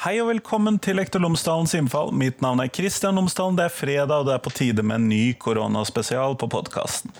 Hei 0.00 0.14
og 0.16 0.30
velkommen 0.30 0.78
til 0.80 0.96
Lektor 0.96 1.20
Lomsdalens 1.20 1.74
innfall. 1.76 2.08
Mitt 2.16 2.38
navn 2.40 2.62
er 2.62 2.70
Kristian 2.72 3.18
Lomsdalen. 3.20 3.58
Det 3.58 3.66
er 3.66 3.72
fredag, 3.74 4.22
og 4.22 4.30
det 4.30 4.32
er 4.32 4.40
på 4.40 4.52
tide 4.56 4.80
med 4.80 4.96
en 4.96 5.10
ny 5.10 5.34
koronaspesial 5.36 6.38
på 6.40 6.46
podkasten. 6.54 7.12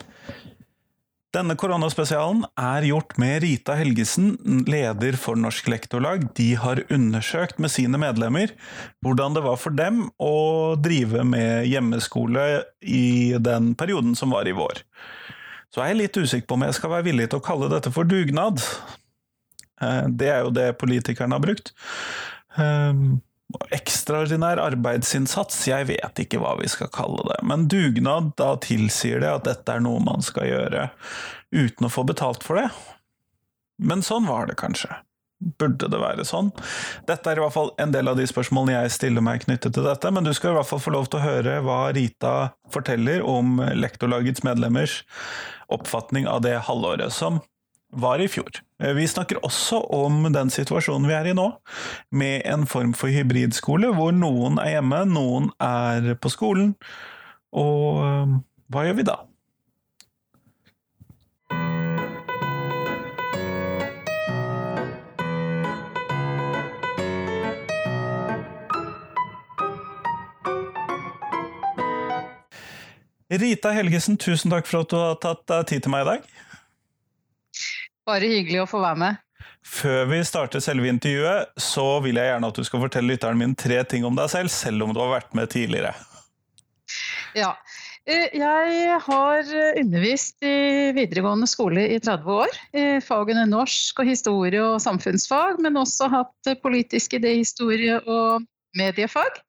Denne 1.36 1.58
koronaspesialen 1.60 2.46
er 2.56 2.86
gjort 2.88 3.12
med 3.20 3.42
Rita 3.44 3.76
Helgesen, 3.76 4.30
leder 4.64 5.18
for 5.20 5.36
Norsk 5.36 5.68
Lektorlag. 5.68 6.24
De 6.38 6.54
har 6.62 6.80
undersøkt 6.88 7.60
med 7.60 7.74
sine 7.74 8.00
medlemmer 8.00 8.56
hvordan 9.04 9.36
det 9.36 9.44
var 9.44 9.60
for 9.60 9.76
dem 9.76 10.06
å 10.16 10.32
drive 10.80 11.26
med 11.28 11.68
hjemmeskole 11.68 12.46
i 12.80 13.36
den 13.36 13.74
perioden 13.76 14.16
som 14.16 14.32
var 14.32 14.48
i 14.48 14.56
vår. 14.56 14.80
Så 15.68 15.84
er 15.84 15.92
jeg 15.92 16.00
litt 16.00 16.16
usikker 16.16 16.48
på 16.48 16.56
om 16.56 16.64
jeg 16.64 16.80
skal 16.80 16.96
være 16.96 17.10
villig 17.12 17.28
til 17.28 17.44
å 17.44 17.46
kalle 17.52 17.68
dette 17.76 17.92
for 17.92 18.08
dugnad. 18.08 18.64
Eh, 19.84 20.04
det 20.08 20.32
er 20.32 20.46
jo 20.48 20.56
det 20.56 20.70
politikerne 20.80 21.36
har 21.36 21.44
brukt. 21.44 21.74
Um, 22.60 23.20
ekstraordinær 23.74 24.60
arbeidsinnsats, 24.62 25.64
jeg 25.66 25.88
vet 25.88 26.22
ikke 26.22 26.40
hva 26.42 26.54
vi 26.60 26.68
skal 26.70 26.90
kalle 26.94 27.24
det. 27.32 27.40
Men 27.46 27.66
dugnad, 27.70 28.32
da 28.38 28.54
tilsier 28.62 29.22
det 29.22 29.30
at 29.32 29.46
dette 29.48 29.74
er 29.74 29.84
noe 29.84 30.02
man 30.04 30.22
skal 30.24 30.48
gjøre 30.50 30.88
uten 31.50 31.88
å 31.88 31.92
få 31.92 32.06
betalt 32.06 32.46
for 32.46 32.60
det. 32.60 32.68
Men 33.80 34.04
sånn 34.06 34.28
var 34.28 34.46
det 34.50 34.58
kanskje. 34.60 34.92
Burde 35.40 35.88
det 35.88 35.96
være 35.96 36.24
sånn? 36.28 36.50
Dette 37.08 37.30
er 37.30 37.38
i 37.38 37.42
hvert 37.42 37.54
fall 37.54 37.70
en 37.80 37.94
del 37.94 38.10
av 38.12 38.18
de 38.18 38.26
spørsmålene 38.28 38.82
jeg 38.82 38.96
stiller 38.98 39.24
meg 39.24 39.46
knyttet 39.46 39.72
til 39.72 39.86
dette, 39.88 40.10
men 40.12 40.26
du 40.26 40.34
skal 40.36 40.52
i 40.52 40.58
hvert 40.58 40.68
fall 40.68 40.82
få 40.84 40.92
lov 40.92 41.08
til 41.08 41.22
å 41.22 41.24
høre 41.24 41.54
hva 41.64 41.78
Rita 41.96 42.34
forteller 42.74 43.24
om 43.24 43.56
lektorlagets 43.72 44.44
medlemmers 44.44 45.00
oppfatning 45.72 46.28
av 46.28 46.42
det 46.44 46.58
halvåret 46.68 47.14
som 47.14 47.40
var 47.90 48.22
i 48.22 48.28
fjor. 48.28 48.60
Eh, 48.82 48.94
vi 48.94 49.08
snakker 49.08 49.42
også 49.46 49.82
om 49.94 50.22
den 50.32 50.50
situasjonen 50.50 51.08
vi 51.10 51.16
er 51.16 51.30
i 51.30 51.36
nå, 51.36 51.48
med 52.10 52.46
en 52.48 52.66
form 52.70 52.94
for 52.94 53.12
hybridskole, 53.12 53.92
hvor 53.96 54.14
noen 54.14 54.60
er 54.62 54.76
hjemme, 54.78 55.04
noen 55.10 55.50
er 55.60 56.14
på 56.20 56.32
skolen. 56.32 56.74
Og 57.50 58.04
eh, 58.04 58.38
hva 58.70 58.86
gjør 58.86 59.00
vi 59.00 59.10
da? 59.10 59.18
Rita 73.30 73.70
Helgesen, 73.70 74.16
tusen 74.18 74.50
takk 74.50 74.66
for 74.66 74.82
at 74.82 74.90
du 74.90 74.96
har 74.98 75.18
tatt 75.22 75.44
deg 75.46 75.68
tid 75.70 75.84
til 75.84 75.92
meg 75.94 76.02
i 76.02 76.08
dag. 76.08 76.30
Bare 78.08 78.30
hyggelig 78.30 78.62
å 78.64 78.68
få 78.70 78.80
være 78.82 79.00
med. 79.02 79.26
Før 79.64 80.06
vi 80.08 80.20
starter 80.24 80.62
selve 80.64 80.88
intervjuet, 80.88 81.52
så 81.60 81.84
vil 82.04 82.20
jeg 82.20 82.30
gjerne 82.30 82.48
at 82.48 82.56
du 82.56 82.64
skal 82.66 82.82
fortelle 82.84 83.12
lytteren 83.12 83.40
min 83.40 83.56
tre 83.58 83.82
ting 83.88 84.06
om 84.08 84.16
deg 84.16 84.30
selv, 84.32 84.52
selv 84.52 84.86
om 84.86 84.94
du 84.96 85.00
har 85.02 85.12
vært 85.12 85.36
med 85.36 85.52
tidligere. 85.52 85.92
Ja. 87.36 87.54
Eh, 88.08 88.32
jeg 88.34 88.96
har 89.04 89.50
undervist 89.78 90.40
i 90.42 90.90
videregående 90.96 91.48
skole 91.50 91.84
i 91.92 92.00
30 92.00 92.32
år. 92.40 92.56
I 92.72 92.86
fagene 93.04 93.44
norsk 93.50 94.00
og 94.00 94.08
historie 94.08 94.64
og 94.64 94.80
samfunnsfag, 94.82 95.60
men 95.62 95.78
også 95.78 96.08
hatt 96.12 96.52
politisk 96.64 97.18
idéhistorie 97.20 98.00
og 98.08 98.48
mediefag. 98.80 99.42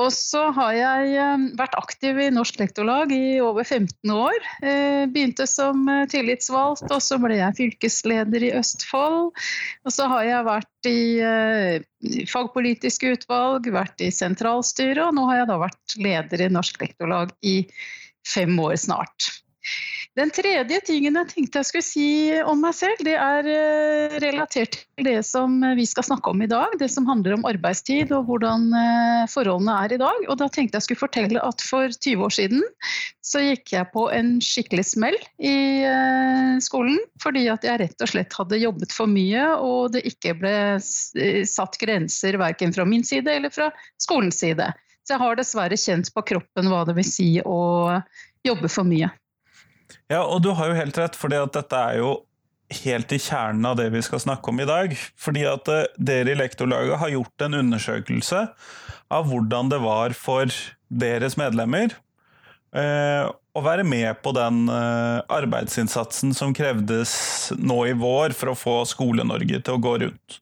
Og 0.00 0.08
så 0.14 0.46
har 0.56 0.72
jeg 0.76 1.10
eh, 1.20 1.42
vært 1.58 1.76
aktiv 1.76 2.18
i 2.22 2.30
Norsk 2.32 2.60
Lektorlag 2.60 3.12
i 3.12 3.40
over 3.44 3.66
15 3.66 4.12
år. 4.14 4.46
Eh, 4.64 5.04
begynte 5.12 5.44
som 5.50 5.82
eh, 5.92 6.06
tillitsvalgt, 6.08 6.86
og 6.88 7.02
så 7.04 7.18
ble 7.20 7.36
jeg 7.36 7.58
fylkesleder 7.58 8.46
i 8.48 8.52
Østfold. 8.56 9.30
Og 9.84 9.94
så 9.94 10.08
har 10.12 10.24
jeg 10.28 10.48
vært 10.48 10.88
i 10.88 12.24
fagpolitiske 12.30 13.12
utvalg, 13.18 13.68
vært 13.74 14.00
i 14.00 14.08
sentralstyret, 14.14 15.02
og 15.04 15.16
nå 15.18 15.26
har 15.28 15.42
jeg 15.42 15.50
da 15.50 15.60
vært 15.60 15.96
leder 16.00 16.46
i 16.46 16.52
Norsk 16.54 16.80
Lektorlag 16.80 17.34
i 17.44 17.58
fem 18.24 18.56
år 18.62 18.78
snart. 18.80 19.28
Den 20.18 20.32
tredje 20.34 20.80
tingen 20.82 21.14
jeg 21.14 21.28
tenkte 21.30 21.60
jeg 21.60 21.66
skulle 21.68 21.86
si 21.86 22.06
om 22.42 22.58
meg 22.64 22.74
selv, 22.74 22.98
det 23.06 23.12
er 23.14 23.46
eh, 23.46 24.16
relatert 24.24 24.80
til 24.82 25.06
det 25.06 25.20
som 25.22 25.60
vi 25.78 25.84
skal 25.86 26.02
snakke 26.08 26.32
om 26.32 26.42
i 26.42 26.48
dag. 26.50 26.74
Det 26.80 26.88
som 26.90 27.06
handler 27.06 27.36
om 27.36 27.46
arbeidstid 27.46 28.10
og 28.16 28.26
hvordan 28.26 28.66
eh, 28.74 29.28
forholdene 29.30 29.76
er 29.84 29.94
i 29.94 30.00
dag. 30.02 30.26
Og 30.26 30.40
da 30.40 30.48
tenkte 30.50 30.80
jeg 30.80 30.88
skulle 30.88 31.04
fortelle 31.04 31.44
at 31.46 31.62
for 31.62 31.94
20 31.94 32.26
år 32.26 32.34
siden 32.34 32.66
så 33.22 33.44
gikk 33.44 33.70
jeg 33.76 33.90
på 33.94 34.08
en 34.10 34.34
skikkelig 34.42 34.88
smell 34.90 35.20
i 35.38 35.54
eh, 35.86 36.58
skolen. 36.66 36.98
Fordi 37.22 37.46
at 37.54 37.70
jeg 37.70 37.84
rett 37.84 38.02
og 38.02 38.10
slett 38.10 38.34
hadde 38.42 38.60
jobbet 38.64 38.96
for 38.96 39.14
mye, 39.14 39.46
og 39.62 39.94
det 39.94 40.02
ikke 40.10 40.34
ble 40.42 40.56
satt 40.82 41.78
grenser 41.78 42.40
verken 42.42 42.74
fra 42.74 42.88
min 42.88 43.06
side 43.06 43.30
eller 43.30 43.54
fra 43.54 43.70
skolens 44.02 44.42
side. 44.42 44.72
Så 45.06 45.14
jeg 45.14 45.22
har 45.22 45.38
dessverre 45.38 45.78
kjent 45.78 46.10
på 46.10 46.26
kroppen 46.34 46.74
hva 46.74 46.82
det 46.88 46.98
vil 46.98 47.06
si 47.06 47.32
å 47.46 47.60
jobbe 48.42 48.66
for 48.66 48.90
mye. 48.90 49.14
Ja, 50.10 50.24
og 50.24 50.42
du 50.44 50.52
har 50.56 50.70
jo 50.70 50.78
helt 50.78 50.98
rett, 50.98 51.16
for 51.18 51.32
dette 51.32 51.64
er 51.76 52.00
jo 52.00 52.12
helt 52.84 53.12
i 53.12 53.18
kjernen 53.18 53.66
av 53.66 53.78
det 53.80 53.88
vi 53.94 54.02
skal 54.04 54.22
snakke 54.22 54.52
om 54.52 54.60
i 54.62 54.68
dag. 54.68 54.94
Fordi 55.18 55.46
at 55.50 55.70
uh, 55.70 55.86
dere 55.98 56.34
i 56.34 56.38
Lektorlaget 56.38 57.00
har 57.02 57.14
gjort 57.14 57.46
en 57.46 57.58
undersøkelse 57.64 58.44
av 59.10 59.26
hvordan 59.26 59.72
det 59.72 59.80
var 59.82 60.14
for 60.14 60.52
deres 60.90 61.36
medlemmer 61.38 61.90
eh, 62.74 63.24
å 63.26 63.62
være 63.62 63.82
med 63.86 64.20
på 64.22 64.30
den 64.34 64.64
eh, 64.70 65.18
arbeidsinnsatsen 65.34 66.30
som 66.34 66.54
krevdes 66.54 67.12
nå 67.58 67.80
i 67.90 67.96
vår 67.98 68.34
for 68.38 68.52
å 68.52 68.58
få 68.58 68.76
Skole-Norge 68.86 69.62
til 69.66 69.74
å 69.76 69.82
gå 69.82 69.96
rundt. 70.04 70.38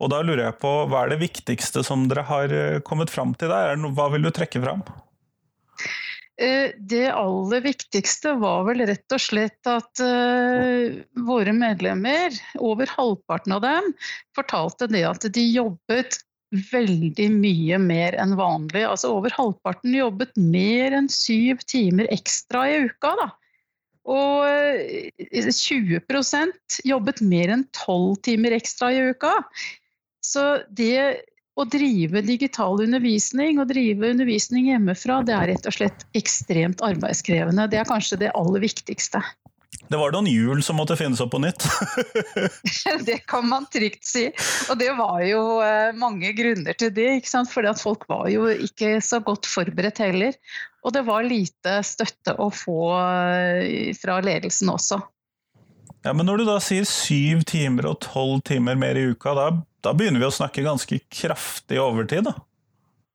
Og 0.00 0.12
da 0.12 0.22
lurer 0.24 0.46
jeg 0.46 0.58
på, 0.62 0.72
Hva 0.88 1.04
er 1.04 1.12
det 1.12 1.20
viktigste 1.20 1.84
som 1.84 2.06
dere 2.08 2.24
har 2.28 2.56
kommet 2.88 3.12
fram 3.12 3.36
til 3.36 3.52
der? 3.52 3.76
Hva 3.92 4.08
vil 4.14 4.24
du 4.24 4.32
trekke 4.32 4.64
fram? 4.64 4.80
Eh, 6.40 6.72
det 6.78 7.10
aller 7.12 7.60
viktigste 7.60 8.32
var 8.40 8.64
vel 8.70 8.80
rett 8.88 9.12
og 9.12 9.20
slett 9.20 9.68
at 9.68 10.00
uh, 10.00 10.96
våre 11.26 11.52
medlemmer, 11.52 12.32
over 12.56 12.88
halvparten 12.88 13.58
av 13.58 13.60
dem, 13.66 13.90
fortalte 14.38 14.88
det 14.88 15.04
at 15.04 15.26
de 15.34 15.44
jobbet 15.52 16.16
veldig 16.72 17.26
mye 17.34 17.78
mer 17.82 18.16
enn 18.22 18.32
vanlig. 18.38 18.86
Altså 18.88 19.12
over 19.18 19.36
halvparten 19.36 19.92
jobbet 19.94 20.32
mer 20.40 20.96
enn 20.96 21.10
syv 21.12 21.60
timer 21.68 22.08
ekstra 22.14 22.64
i 22.70 22.80
uka. 22.88 23.12
Da. 23.20 23.28
Og 24.10 24.48
20 25.20 26.00
eh, 26.00 26.48
jobbet 26.88 27.20
mer 27.20 27.52
enn 27.52 27.68
tolv 27.76 28.16
timer 28.24 28.56
ekstra 28.56 28.94
i 28.96 29.04
uka. 29.12 29.36
Så 30.24 30.62
det 30.72 31.20
å 31.58 31.66
drive 31.68 32.22
digital 32.24 32.80
undervisning 32.82 33.60
og 33.60 33.70
drive 33.72 34.12
undervisning 34.14 34.70
hjemmefra, 34.70 35.20
det 35.26 35.36
er 35.36 35.52
rett 35.54 35.68
og 35.68 35.76
slett 35.76 36.06
ekstremt 36.18 36.82
arbeidskrevende. 36.84 37.68
Det 37.70 37.80
er 37.82 37.88
kanskje 37.88 38.20
det 38.22 38.34
aller 38.38 38.62
viktigste. 38.62 39.22
Det 39.90 39.98
var 39.98 40.12
noen 40.14 40.28
hjul 40.30 40.60
som 40.62 40.78
måtte 40.78 40.94
finnes 40.98 41.20
opp 41.22 41.32
på 41.34 41.40
nytt? 41.42 41.64
det 43.08 43.20
kan 43.30 43.46
man 43.50 43.66
trygt 43.72 44.06
si. 44.06 44.28
Og 44.70 44.78
det 44.78 44.90
var 44.98 45.22
jo 45.26 45.40
eh, 45.64 45.90
mange 45.98 46.30
grunner 46.36 46.76
til 46.78 46.92
det. 46.94 47.08
ikke 47.18 47.30
sant? 47.30 47.50
Fordi 47.50 47.72
at 47.72 47.82
folk 47.82 48.06
var 48.10 48.28
jo 48.30 48.46
ikke 48.50 48.98
så 49.02 49.18
godt 49.24 49.48
forberedt 49.50 50.02
heller. 50.02 50.36
Og 50.86 50.94
det 50.94 51.02
var 51.08 51.26
lite 51.26 51.80
støtte 51.86 52.36
å 52.38 52.50
få 52.54 52.82
eh, 53.00 53.90
fra 53.98 54.20
ledelsen 54.22 54.70
også. 54.70 55.00
Ja, 56.06 56.14
Men 56.14 56.30
når 56.30 56.40
du 56.40 56.46
da 56.48 56.60
sier 56.62 56.86
syv 56.88 57.42
timer 57.50 57.90
og 57.90 57.98
tolv 58.06 58.40
timer 58.46 58.78
mer 58.78 58.96
i 58.96 59.10
uka, 59.10 59.34
da 59.36 59.48
da 59.84 59.92
begynner 59.96 60.22
vi 60.22 60.28
å 60.28 60.34
snakke 60.34 60.64
ganske 60.66 61.00
kraftig 61.12 61.80
overtid, 61.80 62.26
da. 62.28 62.36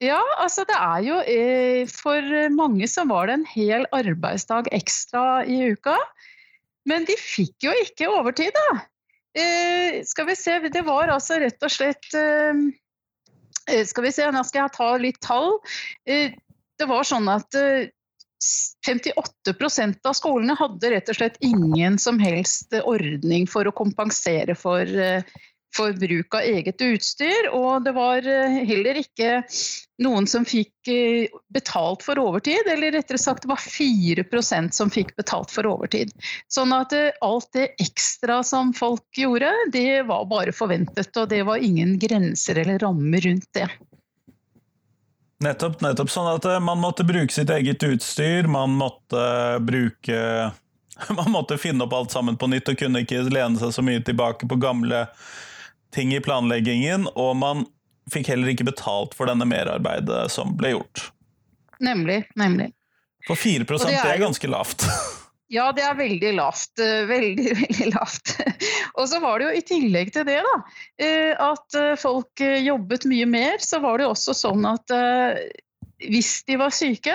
Ja, 0.04 0.20
altså 0.44 0.66
det 0.68 0.76
er 0.76 1.04
jo 1.06 1.20
eh, 1.24 1.88
For 1.88 2.34
mange 2.52 2.88
så 2.92 3.06
var 3.08 3.30
det 3.30 3.38
en 3.38 3.48
hel 3.48 3.86
arbeidsdag 3.96 4.68
ekstra 4.76 5.46
i 5.48 5.72
uka. 5.72 5.96
Men 6.86 7.08
de 7.08 7.16
fikk 7.18 7.66
jo 7.66 7.74
ikke 7.86 8.12
overtid, 8.12 8.52
da. 8.56 8.82
Eh, 9.36 10.02
skal 10.08 10.30
vi 10.30 10.36
se, 10.40 10.60
det 10.72 10.84
var 10.88 11.12
altså 11.12 11.40
rett 11.42 11.64
og 11.64 11.72
slett 11.72 12.08
eh, 12.16 12.60
Skal 13.88 14.06
vi 14.06 14.14
se, 14.16 14.28
nå 14.32 14.44
skal 14.48 14.66
jeg 14.66 14.76
ta 14.78 14.90
litt 15.02 15.20
tall. 15.24 15.58
det 16.06 16.86
var 16.88 17.08
sånn 17.08 17.26
at 17.32 17.56
58% 18.86 20.06
av 20.06 20.14
skolene 20.14 20.54
hadde 20.60 20.92
rett 20.94 21.10
og 21.10 21.18
slett 21.18 21.40
ingen 21.42 21.98
som 21.98 22.20
helst 22.22 22.76
ordning 22.84 23.48
for 23.50 23.66
å 23.66 23.74
kompensere 23.74 24.54
for 24.60 24.86
for 25.76 25.94
bruk 25.94 26.36
av 26.36 26.42
eget 26.42 26.82
utstyr. 26.82 27.50
Og 27.52 27.84
det 27.86 27.94
var 27.96 28.28
eh, 28.28 28.60
heller 28.70 29.00
ikke 29.02 29.42
noen 30.04 30.28
som 30.28 30.46
fikk 30.48 30.92
eh, 30.92 31.32
betalt 31.54 32.04
for 32.06 32.20
overtid, 32.22 32.68
eller 32.72 32.96
rettere 32.96 33.20
sagt 33.22 33.46
det 33.46 33.52
var 33.52 33.62
4% 33.62 34.76
som 34.76 34.92
fikk 34.92 35.16
betalt 35.20 35.54
for 35.54 35.68
overtid. 35.70 36.14
Sånn 36.52 36.74
at 36.76 36.96
eh, 36.96 37.12
alt 37.26 37.52
det 37.58 37.72
ekstra 37.84 38.42
som 38.44 38.74
folk 38.76 39.06
gjorde, 39.18 39.52
det 39.74 40.06
var 40.10 40.28
bare 40.32 40.56
forventet, 40.56 41.12
og 41.16 41.30
det 41.32 41.44
var 41.48 41.64
ingen 41.64 41.98
grenser 42.00 42.64
eller 42.64 42.80
rammer 42.84 43.24
rundt 43.28 43.52
det. 43.58 43.70
Nettopp, 45.44 45.82
nettopp. 45.84 46.10
Sånn 46.10 46.30
at 46.32 46.46
man 46.64 46.80
måtte 46.80 47.04
bruke 47.06 47.34
sitt 47.34 47.52
eget 47.52 47.84
utstyr, 47.84 48.48
man 48.48 48.72
måtte 48.80 49.26
bruke 49.62 50.22
man 51.10 51.32
måtte 51.32 51.58
finne 51.60 51.84
opp 51.84 51.94
alt 51.94 52.12
sammen 52.12 52.38
på 52.40 52.48
nytt 52.48 52.72
og 52.72 52.80
kunne 52.80 53.04
ikke 53.04 53.26
lene 53.28 53.60
seg 53.60 53.74
så 53.76 53.84
mye 53.84 54.04
tilbake 54.06 54.48
på 54.48 54.60
gamle 54.62 55.06
ting 55.96 56.14
i 56.16 56.22
planleggingen, 56.24 57.08
og 57.16 57.36
man 57.40 57.66
fikk 58.12 58.30
heller 58.34 58.52
ikke 58.52 58.68
betalt 58.68 59.16
for 59.18 59.30
denne 59.32 59.48
merarbeidet 59.50 60.28
som 60.34 60.54
ble 60.60 60.76
gjort. 60.76 61.10
Nemlig. 61.84 62.24
Nemlig. 62.40 62.72
For 63.26 63.40
4 63.40 63.66
det 63.66 63.80
er, 63.90 64.02
det 64.04 64.18
er 64.18 64.26
ganske 64.28 64.52
lavt. 64.52 64.86
Ja, 65.54 65.68
det 65.76 65.84
er 65.86 65.98
veldig 65.98 66.32
lavt. 66.40 66.80
Eh, 66.82 67.04
veldig, 67.06 67.52
veldig 67.62 67.90
lavt. 67.94 68.32
Og 68.98 69.10
så 69.12 69.20
var 69.22 69.40
det 69.40 69.46
jo 69.46 69.60
i 69.60 69.66
tillegg 69.70 70.10
til 70.16 70.26
det, 70.28 70.40
da, 70.42 70.56
eh, 71.06 71.34
at 71.38 71.78
eh, 71.78 71.92
folk 72.02 72.42
jobbet 72.42 73.06
mye 73.12 73.28
mer, 73.30 73.62
så 73.62 73.80
var 73.84 74.00
det 74.00 74.08
jo 74.08 74.16
også 74.16 74.36
sånn 74.38 74.66
at 74.70 74.96
hvis 76.02 76.32
de 76.50 76.58
var 76.60 76.74
syke, 76.76 77.14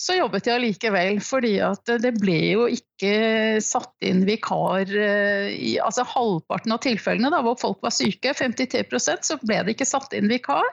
så 0.00 0.16
jobbet 0.16 0.46
jeg 0.48 0.56
allikevel, 0.56 1.18
fordi 1.24 1.52
at 1.64 1.90
det 2.00 2.14
ble 2.16 2.38
jo 2.54 2.66
ikke 2.72 3.60
satt 3.64 3.92
inn 4.06 4.22
vikar 4.24 4.88
i 4.88 5.74
altså 5.82 6.06
halvparten 6.08 6.72
av 6.72 6.80
tilfellene 6.84 7.30
da, 7.32 7.42
hvor 7.44 7.58
folk 7.60 7.80
var 7.84 7.92
syke, 7.92 8.32
53% 8.36 9.28
så 9.28 9.36
ble 9.42 9.60
det 9.66 9.76
ikke 9.76 9.88
satt 9.88 10.16
inn 10.16 10.30
vikar. 10.32 10.64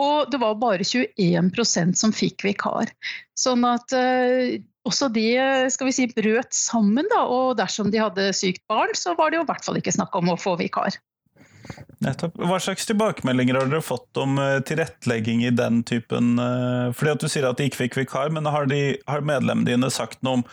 Og 0.00 0.30
det 0.32 0.40
var 0.40 0.56
bare 0.62 0.86
21% 0.86 1.98
som 2.00 2.14
fikk 2.16 2.46
vikar. 2.48 2.92
Sånn 3.36 3.66
at 3.68 3.92
også 4.84 5.08
de 5.12 5.28
skal 5.72 5.88
vi 5.88 5.96
si, 5.96 6.08
brøt 6.16 6.56
sammen, 6.56 7.08
da, 7.12 7.24
og 7.28 7.56
dersom 7.60 7.92
de 7.92 8.00
hadde 8.00 8.32
sykt 8.36 8.64
barn, 8.70 8.92
så 8.96 9.16
var 9.18 9.32
det 9.32 9.40
jo 9.40 9.46
i 9.46 9.50
hvert 9.52 9.64
fall 9.66 9.80
ikke 9.80 9.96
snakk 9.96 10.16
om 10.20 10.32
å 10.32 10.40
få 10.40 10.56
vikar. 10.60 10.96
Nettopp. 12.04 12.36
Hva 12.36 12.58
slags 12.60 12.86
tilbakemeldinger 12.88 13.58
har 13.58 13.70
dere 13.70 13.84
fått 13.84 14.18
om 14.20 14.38
uh, 14.38 14.60
tilrettelegging 14.66 15.44
i 15.46 15.52
den 15.54 15.82
typen 15.86 16.34
uh, 16.38 16.92
Fordi 16.92 17.14
at 17.14 17.24
Du 17.24 17.30
sier 17.30 17.46
at 17.48 17.60
de 17.60 17.68
ikke 17.70 17.84
fikk 17.84 18.00
vikar, 18.02 18.32
men 18.34 18.48
har, 18.50 18.68
de, 18.70 18.98
har 19.08 19.24
medlemmene 19.24 19.70
dine 19.70 19.90
sagt 19.92 20.20
noe 20.26 20.40
om 20.40 20.44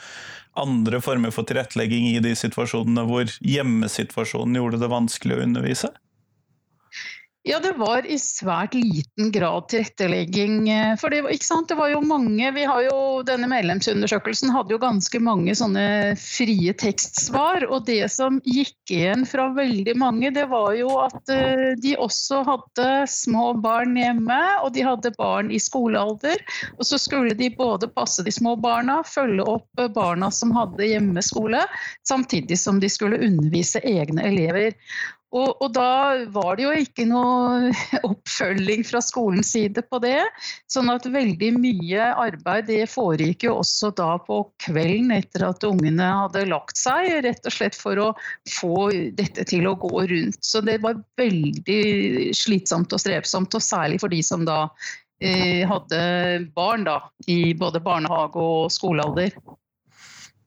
andre 0.61 0.99
former 1.03 1.31
for 1.31 1.47
tilrettelegging 1.47 2.09
i 2.11 2.23
de 2.23 2.33
situasjonene 2.35 3.05
hvor 3.07 3.29
hjemmesituasjonen 3.39 4.57
gjorde 4.59 4.81
det 4.81 4.91
vanskelig 4.91 5.37
å 5.37 5.43
undervise? 5.45 5.91
Ja, 7.43 7.59
det 7.59 7.71
var 7.73 8.05
i 8.05 8.19
svært 8.21 8.75
liten 8.77 9.31
grad 9.33 9.65
tilrettelegging. 9.73 10.69
Eh, 10.69 10.91
for 11.01 11.09
det, 11.09 11.23
det, 11.67 11.75
var 11.75 11.89
jo 11.89 12.01
mange 12.05 12.51
vi 12.53 12.65
har 12.69 12.83
jo, 12.85 12.97
Denne 13.25 13.47
medlemsundersøkelsen 13.49 14.51
hadde 14.53 14.75
jo 14.75 14.81
ganske 14.81 15.17
mange 15.25 15.55
sånne 15.57 16.13
frie 16.21 16.75
tekstsvar. 16.77 17.65
Og 17.65 17.87
det 17.87 18.11
som 18.13 18.37
gikk 18.45 18.93
igjen 18.93 19.25
fra 19.25 19.47
veldig 19.55 19.95
mange, 19.97 20.29
det 20.35 20.43
var 20.51 20.75
jo 20.77 20.91
at 21.01 21.33
uh, 21.33 21.71
de 21.81 21.95
også 21.97 22.43
hadde 22.45 22.89
små 23.09 23.55
barn 23.63 23.97
hjemme. 23.97 24.37
Og 24.61 24.75
de 24.75 24.85
hadde 24.85 25.13
barn 25.17 25.49
i 25.49 25.57
skolealder. 25.61 26.37
Og 26.77 26.85
så 26.91 26.99
skulle 27.01 27.33
de 27.39 27.49
både 27.57 27.89
passe 27.89 28.21
de 28.21 28.33
små 28.35 28.53
barna, 28.61 28.99
følge 29.01 29.47
opp 29.49 29.81
barna 29.97 30.29
som 30.29 30.53
hadde 30.53 30.91
hjemmeskole, 30.91 31.65
samtidig 32.05 32.59
som 32.61 32.77
de 32.83 32.91
skulle 32.91 33.17
undervise 33.17 33.81
egne 33.81 34.29
elever. 34.29 34.77
Og, 35.31 35.61
og, 35.63 35.69
da 35.71 36.27
var 36.33 36.57
det 36.59 36.65
jo 36.65 36.71
ikke 36.75 37.05
noe 37.07 37.71
oppfølging 38.09 38.83
fra 38.87 38.99
skolens 39.03 39.53
side 39.55 39.83
på 39.87 40.01
det. 40.03 40.19
Sånn 40.71 40.91
at 40.91 41.07
veldig 41.07 41.53
mye 41.55 42.09
arbeid 42.19 42.67
det 42.67 42.81
foregikk 42.91 43.47
jo 43.47 43.55
også 43.61 43.93
da 43.95 44.17
på 44.25 44.41
kvelden 44.63 45.13
etter 45.15 45.47
at 45.47 45.63
ungene 45.67 46.09
hadde 46.25 46.43
lagt 46.51 46.79
seg. 46.79 47.07
Rett 47.23 47.47
og 47.47 47.55
slett 47.55 47.79
for 47.79 48.01
å 48.03 48.09
få 48.51 48.89
dette 49.15 49.47
til 49.47 49.69
å 49.71 49.77
gå 49.79 50.03
rundt. 50.11 50.41
Så 50.43 50.63
det 50.67 50.81
var 50.83 50.99
veldig 51.21 52.35
slitsomt 52.35 52.91
og 52.91 52.99
strevsomt, 52.99 53.55
og 53.55 53.63
særlig 53.63 54.01
for 54.03 54.11
de 54.11 54.19
som 54.25 54.43
da 54.47 54.65
eh, 55.23 55.63
hadde 55.69 56.03
barn 56.57 56.83
da, 56.87 56.99
i 57.31 57.53
både 57.55 57.79
barnehage 57.83 58.35
og 58.35 58.71
skolealder. 58.73 59.31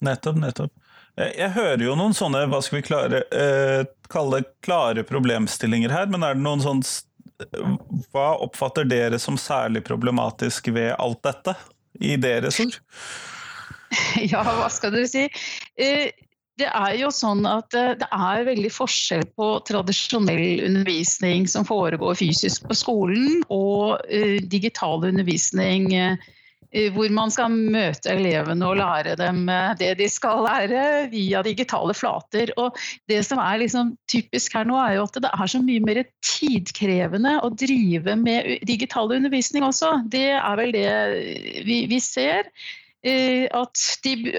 Nettopp, 0.05 0.37
nettopp. 0.45 0.84
Eh, 1.20 1.34
jeg 1.38 1.52
hører 1.55 1.84
jo 1.87 1.96
noen 1.99 2.14
sånne, 2.16 2.44
hva 2.50 2.61
skal 2.64 2.81
vi 2.81 2.87
klare, 2.88 3.22
eh, 3.34 3.84
kalle 4.11 4.43
klare 4.64 5.05
problemstillinger 5.06 5.94
her, 5.94 6.11
men 6.11 6.26
er 6.26 6.38
det 6.38 6.44
noen 6.46 6.64
sånn 6.64 6.84
Hva 8.14 8.37
oppfatter 8.44 8.87
dere 8.87 9.19
som 9.19 9.34
særlig 9.37 9.82
problematisk 9.84 10.69
ved 10.70 10.93
alt 11.02 11.19
dette, 11.26 11.56
i 12.00 12.16
deres 12.16 12.61
ord? 12.62 12.78
Ja, 14.32 14.40
hva 14.43 14.66
skal 14.75 14.90
du 14.94 15.05
si? 15.06 15.28
Eh, 15.78 16.11
det 16.58 16.66
er 16.66 16.94
jo 16.99 17.11
sånn 17.14 17.44
at 17.46 17.75
eh, 17.78 17.93
det 17.99 18.06
er 18.11 18.46
veldig 18.46 18.70
forskjell 18.75 19.22
på 19.38 19.49
tradisjonell 19.66 20.64
undervisning 20.66 21.46
som 21.50 21.66
foregår 21.66 22.16
fysisk 22.19 22.66
på 22.70 22.78
skolen, 22.78 23.43
og 23.55 24.02
digital 24.50 25.06
undervisning 25.11 25.90
Eh, 25.94 26.32
hvor 26.94 27.12
man 27.15 27.32
skal 27.32 27.53
møte 27.55 28.11
elevene 28.12 28.67
og 28.67 28.79
lære 28.81 29.15
dem 29.21 29.44
eh, 29.53 29.73
det 29.79 29.93
de 30.00 30.09
skal 30.11 30.43
lære 30.47 30.85
via 31.12 31.43
digitale 31.47 31.94
flater. 31.97 32.53
Og 32.61 32.79
det 33.11 33.23
som 33.26 33.41
er 33.43 33.61
liksom 33.62 33.94
typisk 34.11 34.56
her 34.59 34.67
nå, 34.69 34.79
er 34.81 34.99
jo 34.99 35.06
at 35.09 35.21
det 35.23 35.31
er 35.31 35.50
så 35.50 35.62
mye 35.62 35.85
mer 35.85 36.03
tidkrevende 36.25 37.37
å 37.44 37.53
drive 37.55 38.17
med 38.21 38.67
digital 38.67 39.12
undervisning 39.15 39.67
også. 39.67 39.97
Det 40.11 40.31
er 40.35 40.56
vel 40.61 40.75
det 40.75 40.88
vi, 41.69 41.85
vi 41.91 42.00
ser. 42.03 42.50
Eh, 43.05 43.45
at 43.53 43.81
de, 44.03 44.33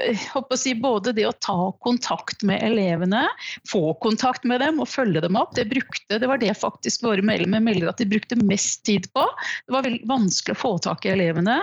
si, 0.58 0.74
både 0.82 1.14
det 1.14 1.28
å 1.30 1.34
ta 1.44 1.70
kontakt 1.86 2.42
med 2.48 2.64
elevene, 2.66 3.28
få 3.70 3.94
kontakt 4.02 4.46
med 4.48 4.64
dem 4.64 4.80
og 4.82 4.90
følge 4.90 5.22
dem 5.22 5.38
opp, 5.38 5.54
det, 5.54 5.68
brukte, 5.70 6.18
det 6.18 6.30
var 6.30 6.42
det 6.42 6.56
faktisk 6.58 7.06
våre 7.06 7.22
medlemmer 7.26 7.62
melder 7.62 7.92
at 7.92 8.02
de 8.02 8.08
brukte 8.10 8.40
mest 8.42 8.82
tid 8.90 9.06
på. 9.14 9.26
Det 9.68 9.76
var 9.76 9.86
veldig 9.86 10.10
vanskelig 10.10 10.56
å 10.58 10.62
få 10.64 10.72
tak 10.82 11.06
i 11.06 11.14
elevene. 11.14 11.60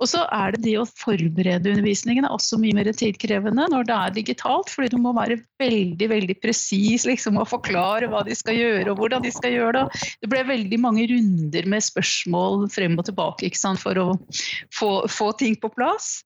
Og 0.00 0.08
så 0.08 0.24
er 0.32 0.56
det 0.56 0.62
det 0.64 0.78
å 0.80 0.86
forberede 0.88 1.74
undervisningen 1.74 2.24
er 2.24 2.32
også 2.32 2.60
mye 2.62 2.78
mer 2.78 2.88
tidkrevende 2.96 3.68
når 3.68 3.88
det 3.90 3.98
er 3.98 4.16
digitalt, 4.16 4.72
fordi 4.72 4.94
du 4.94 5.02
må 5.04 5.12
være 5.18 5.36
veldig 5.60 6.08
veldig 6.14 6.38
presis 6.40 7.04
liksom, 7.08 7.36
og 7.42 7.50
forklare 7.52 8.08
hva 8.08 8.24
de 8.24 8.36
skal 8.38 8.56
gjøre 8.56 8.94
og 8.94 9.02
hvordan 9.02 9.26
de 9.26 9.34
skal 9.34 9.52
gjøre 9.52 9.82
det. 9.82 10.02
Det 10.24 10.32
ble 10.32 10.46
veldig 10.48 10.80
mange 10.80 11.04
runder 11.12 11.68
med 11.68 11.84
spørsmål 11.84 12.70
frem 12.72 12.96
og 12.96 13.04
tilbake 13.10 13.52
for 13.78 14.00
å 14.00 14.08
få, 14.74 14.90
få 15.12 15.32
ting 15.36 15.56
på 15.60 15.68
plass. 15.76 16.22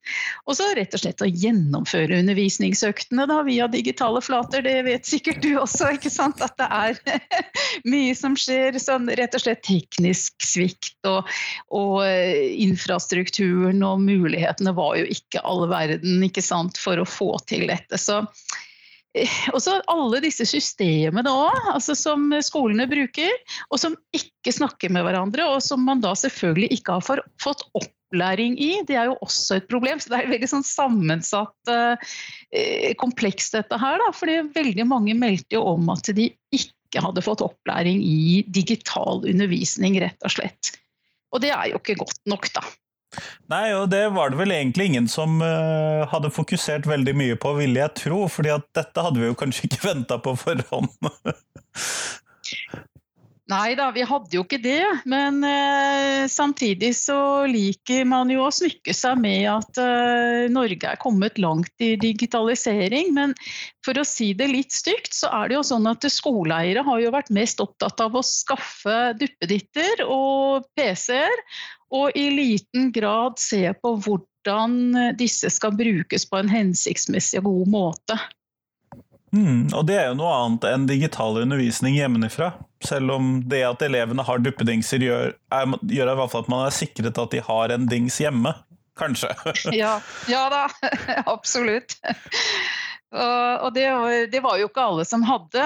Og 0.49 0.57
så 0.57 0.67
rett 0.75 0.93
og 0.95 0.99
slett 0.99 1.23
å 1.23 1.29
gjennomføre 1.29 2.19
undervisningsøktene 2.19 3.27
da, 3.29 3.39
via 3.47 3.67
digitale 3.71 4.21
flater. 4.23 4.63
Det 4.65 4.75
vet 4.87 5.07
sikkert 5.07 5.39
du 5.43 5.53
også, 5.59 5.93
ikke 5.97 6.11
sant? 6.11 6.41
at 6.43 6.57
det 6.59 6.67
er 6.67 6.99
mye 7.93 8.15
som 8.17 8.35
skjer. 8.39 8.77
Sånn 8.81 9.07
rett 9.15 9.37
og 9.37 9.45
slett 9.45 9.63
teknisk 9.65 10.35
svikt. 10.43 10.97
Og, 11.07 11.29
og 11.75 11.95
eh, 12.07 12.51
infrastrukturen 12.65 13.83
og 13.87 14.03
mulighetene 14.03 14.75
var 14.75 14.99
jo 14.99 15.07
ikke 15.15 15.43
all 15.47 15.65
verden 15.71 16.27
ikke 16.27 16.43
sant, 16.43 16.79
for 16.81 16.99
å 16.99 17.07
få 17.07 17.31
til 17.47 17.67
dette. 17.71 17.99
Så 18.01 18.19
eh, 19.15 19.39
og 19.53 19.61
så 19.63 19.79
alle 19.91 20.19
disse 20.25 20.47
systemene 20.49 21.31
òg, 21.31 21.71
altså 21.77 21.95
som 21.97 22.27
skolene 22.43 22.89
bruker, 22.91 23.31
og 23.71 23.79
som 23.79 23.95
ikke 24.15 24.55
snakker 24.59 24.91
med 24.91 25.07
hverandre, 25.07 25.47
og 25.55 25.63
som 25.63 25.83
man 25.87 26.03
da 26.03 26.11
selvfølgelig 26.19 26.81
ikke 26.81 26.99
har 26.99 27.27
fått 27.39 27.67
opp 27.79 27.93
opplæring 28.13 28.59
i, 28.61 28.83
det 28.85 28.95
er 28.95 29.09
jo 29.09 29.17
også 29.21 29.57
et 29.57 29.67
problem. 29.67 29.99
Så 29.99 30.11
det 30.11 30.19
er 30.19 30.29
veldig 30.29 30.49
sånn 30.49 30.65
sammensatt 30.65 31.73
eh, 31.73 32.93
komplekst 33.01 33.57
dette 33.57 33.79
her. 33.81 33.97
Da, 33.99 34.11
fordi 34.13 34.43
veldig 34.53 34.85
mange 34.87 35.15
meldte 35.17 35.57
jo 35.57 35.65
om 35.73 35.89
at 35.89 36.05
de 36.13 36.29
ikke 36.53 37.01
hadde 37.01 37.25
fått 37.25 37.41
opplæring 37.41 38.03
i 38.05 38.43
digital 38.53 39.25
undervisning, 39.25 39.97
rett 40.03 40.21
og 40.23 40.35
slett. 40.35 40.75
Og 41.33 41.41
det 41.41 41.49
er 41.49 41.71
jo 41.71 41.81
ikke 41.81 41.97
godt 42.03 42.21
nok, 42.29 42.47
da. 42.53 42.61
Nei, 43.49 43.67
og 43.77 43.91
det 43.93 44.07
var 44.13 44.31
det 44.33 44.39
vel 44.39 44.53
egentlig 44.53 44.87
ingen 44.89 45.07
som 45.09 45.37
uh, 45.41 46.05
hadde 46.09 46.33
fokusert 46.33 46.87
veldig 46.89 47.13
mye 47.17 47.37
på, 47.37 47.51
ville 47.59 47.81
jeg 47.81 47.97
tro. 48.05 48.23
fordi 48.29 48.53
at 48.53 48.65
dette 48.77 49.05
hadde 49.05 49.21
vi 49.21 49.29
jo 49.29 49.37
kanskje 49.37 49.69
ikke 49.69 49.85
venta 49.89 50.21
på 50.21 50.35
forhånd. 50.37 50.93
Nei 53.51 53.73
da, 53.75 53.89
vi 53.91 54.05
hadde 54.07 54.37
jo 54.37 54.45
ikke 54.45 54.61
det. 54.63 54.85
Men 55.09 55.41
eh, 55.43 56.23
samtidig 56.31 56.93
så 56.95 57.43
liker 57.49 58.05
man 58.07 58.31
jo 58.31 58.45
å 58.45 58.53
smykke 58.55 58.95
seg 58.95 59.19
med 59.19 59.49
at 59.51 59.79
eh, 59.83 60.45
Norge 60.53 60.93
er 60.93 61.01
kommet 61.01 61.41
langt 61.43 61.83
i 61.83 61.93
digitalisering. 61.99 63.11
Men 63.17 63.35
for 63.83 63.99
å 63.99 64.05
si 64.07 64.31
det 64.39 64.47
litt 64.47 64.71
stygt, 64.71 65.11
så 65.17 65.31
er 65.41 65.51
det 65.51 65.57
jo 65.57 65.65
sånn 65.73 65.89
at 65.91 66.07
skoleeiere 66.07 66.85
har 66.87 67.01
jo 67.03 67.11
vært 67.11 67.33
mest 67.35 67.59
opptatt 67.63 67.99
av 68.05 68.15
å 68.15 68.23
skaffe 68.23 68.99
duppeditter 69.19 70.05
og 70.07 70.69
PC-er, 70.79 71.43
og 71.93 72.15
i 72.17 72.29
liten 72.33 72.93
grad 72.95 73.35
se 73.43 73.67
på 73.75 73.97
hvordan 74.05 75.13
disse 75.19 75.51
skal 75.51 75.75
brukes 75.77 76.25
på 76.31 76.39
en 76.39 76.49
hensiktsmessig 76.49 77.43
og 77.43 77.51
god 77.51 77.75
måte. 77.75 78.17
Mm, 79.33 79.71
og 79.73 79.87
det 79.89 79.95
er 79.97 80.11
jo 80.11 80.17
noe 80.19 80.33
annet 80.43 80.67
enn 80.69 80.85
digital 80.89 81.39
undervisning 81.41 81.95
hjemmefra. 81.97 82.51
Selv 82.85 83.15
om 83.15 83.33
det 83.49 83.63
at 83.65 83.81
elevene 83.81 84.25
har 84.27 84.43
duppedingser, 84.43 85.01
gjør, 85.01 85.33
er, 85.33 85.73
gjør 85.89 86.11
i 86.11 86.17
hvert 86.19 86.33
fall 86.33 86.45
at 86.45 86.51
man 86.53 86.67
er 86.67 86.75
sikret 86.75 87.17
at 87.17 87.33
de 87.33 87.41
har 87.41 87.73
en 87.73 87.89
dings 87.89 88.19
hjemme. 88.21 88.53
Kanskje. 88.99 89.31
ja, 89.73 89.95
ja 90.29 90.43
da, 90.53 90.67
absolutt. 91.35 91.97
Og, 93.13 93.67
det, 93.75 93.85
det, 94.33 94.39
var 94.41 94.57
jo 94.57 94.65
ikke 94.69 94.83
alle 94.87 95.03
som 95.05 95.21
hadde. 95.27 95.63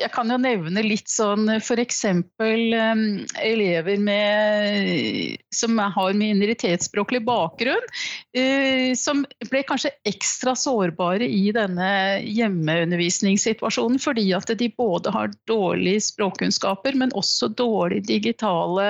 Jeg 0.00 0.10
kan 0.14 0.30
jo 0.32 0.38
nevne 0.40 0.82
litt 0.82 1.10
sånn 1.10 1.46
f.eks. 1.60 2.00
Um, 2.42 3.04
elever 3.38 4.00
med, 4.02 5.38
som 5.54 5.78
har 5.78 6.16
minoritetsspråklig 6.18 7.22
bakgrunn, 7.28 7.86
uh, 8.34 8.90
som 8.98 9.22
ble 9.50 9.62
kanskje 9.68 9.92
ekstra 10.10 10.56
sårbare 10.58 11.28
i 11.28 11.52
denne 11.54 11.92
hjemmeundervisningssituasjonen 12.26 14.02
fordi 14.02 14.26
at 14.34 14.50
de 14.58 14.72
både 14.74 15.12
har 15.14 15.30
dårlige 15.50 16.02
språkkunnskaper, 16.08 16.98
men 16.98 17.14
også 17.14 17.52
dårlige 17.54 18.08
digitale 18.10 18.88